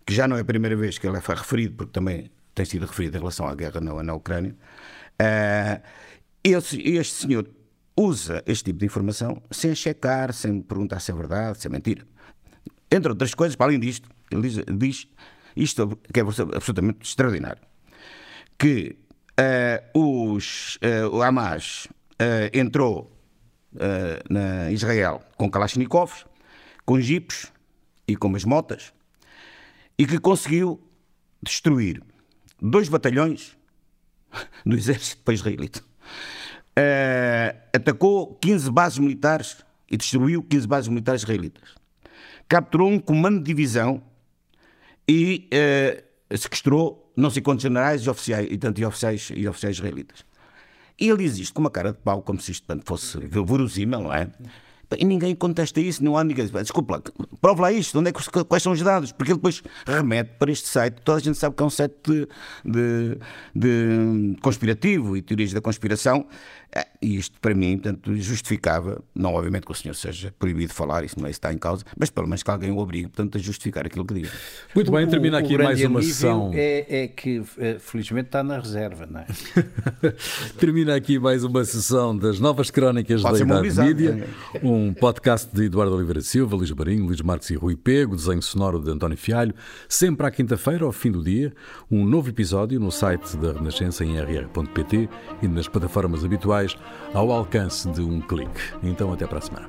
[0.06, 2.86] que já não é a primeira vez que ele é referido, porque também tem sido
[2.86, 4.54] referido em relação à guerra na, na Ucrânia.
[5.18, 5.80] Ah,
[6.44, 7.48] esse- este senhor
[7.96, 12.06] usa este tipo de informação sem checar, sem perguntar se é verdade, se é mentira.
[12.90, 15.08] Entre outras coisas, para além disto, ele diz, diz
[15.56, 17.62] isto que é absolutamente extraordinário,
[18.58, 18.96] que
[19.36, 21.88] eh, os, eh, o Hamas
[22.20, 23.10] eh, entrou
[23.78, 26.26] eh, na Israel com Kalashnikovs,
[26.84, 27.50] com jipes
[28.06, 28.92] e com umas motas,
[29.98, 30.80] e que conseguiu
[31.42, 32.02] destruir
[32.60, 33.56] dois batalhões
[34.66, 35.82] do exército israelita.
[36.76, 41.74] Eh, atacou 15 bases militares e destruiu 15 bases militares israelitas.
[42.48, 44.02] Capturou um comando de divisão
[45.08, 46.04] e eh,
[46.36, 50.24] sequestrou não sei quantos generais e oficiais, e tanto e oficiais, e oficiais israelitas.
[51.01, 54.28] E ele isto com uma cara de pau, como se isto fosse verosímil, não é?
[54.98, 56.46] E ninguém contesta isso, não há ninguém.
[56.48, 57.03] Desculpa lá,
[57.40, 59.12] prova lá isto, onde é que, quais são os dados?
[59.12, 60.96] Porque ele depois remete para este site.
[61.05, 62.28] Toda a gente sabe que é um site de,
[62.64, 63.18] de-
[63.55, 66.26] de conspirativo e teorias da conspiração.
[66.74, 70.74] Eh, E isto, para mim, portanto, justificava, não obviamente que o senhor seja proibido de
[70.74, 73.08] falar, isso não é isso está em causa, mas pelo menos que alguém o obrigue,
[73.08, 74.30] portanto, a justificar aquilo que diz.
[74.74, 76.50] Muito bem, O- termina aqui mais uma sessão.
[76.54, 79.26] É, é que, eh, felizmente, está na reserva, não é?
[80.58, 84.28] Termina aqui mais uma sessão das novas crónicas Pode da Idade Mídia,
[84.62, 88.78] um podcast de Eduardo Oliveira Silva, Luís Marinho, Luís Marques e Rui Pego, desenho sonoro
[88.78, 89.54] de António Fialho,
[89.88, 91.52] sempre à quinta-feira, ao fim do dia,
[91.90, 95.08] um novo episódio no site da Renascença em rr.pt
[95.42, 96.59] e nas plataformas habituais,
[97.14, 98.61] ao alcance de um clique.
[98.82, 99.68] Então, até para a semana.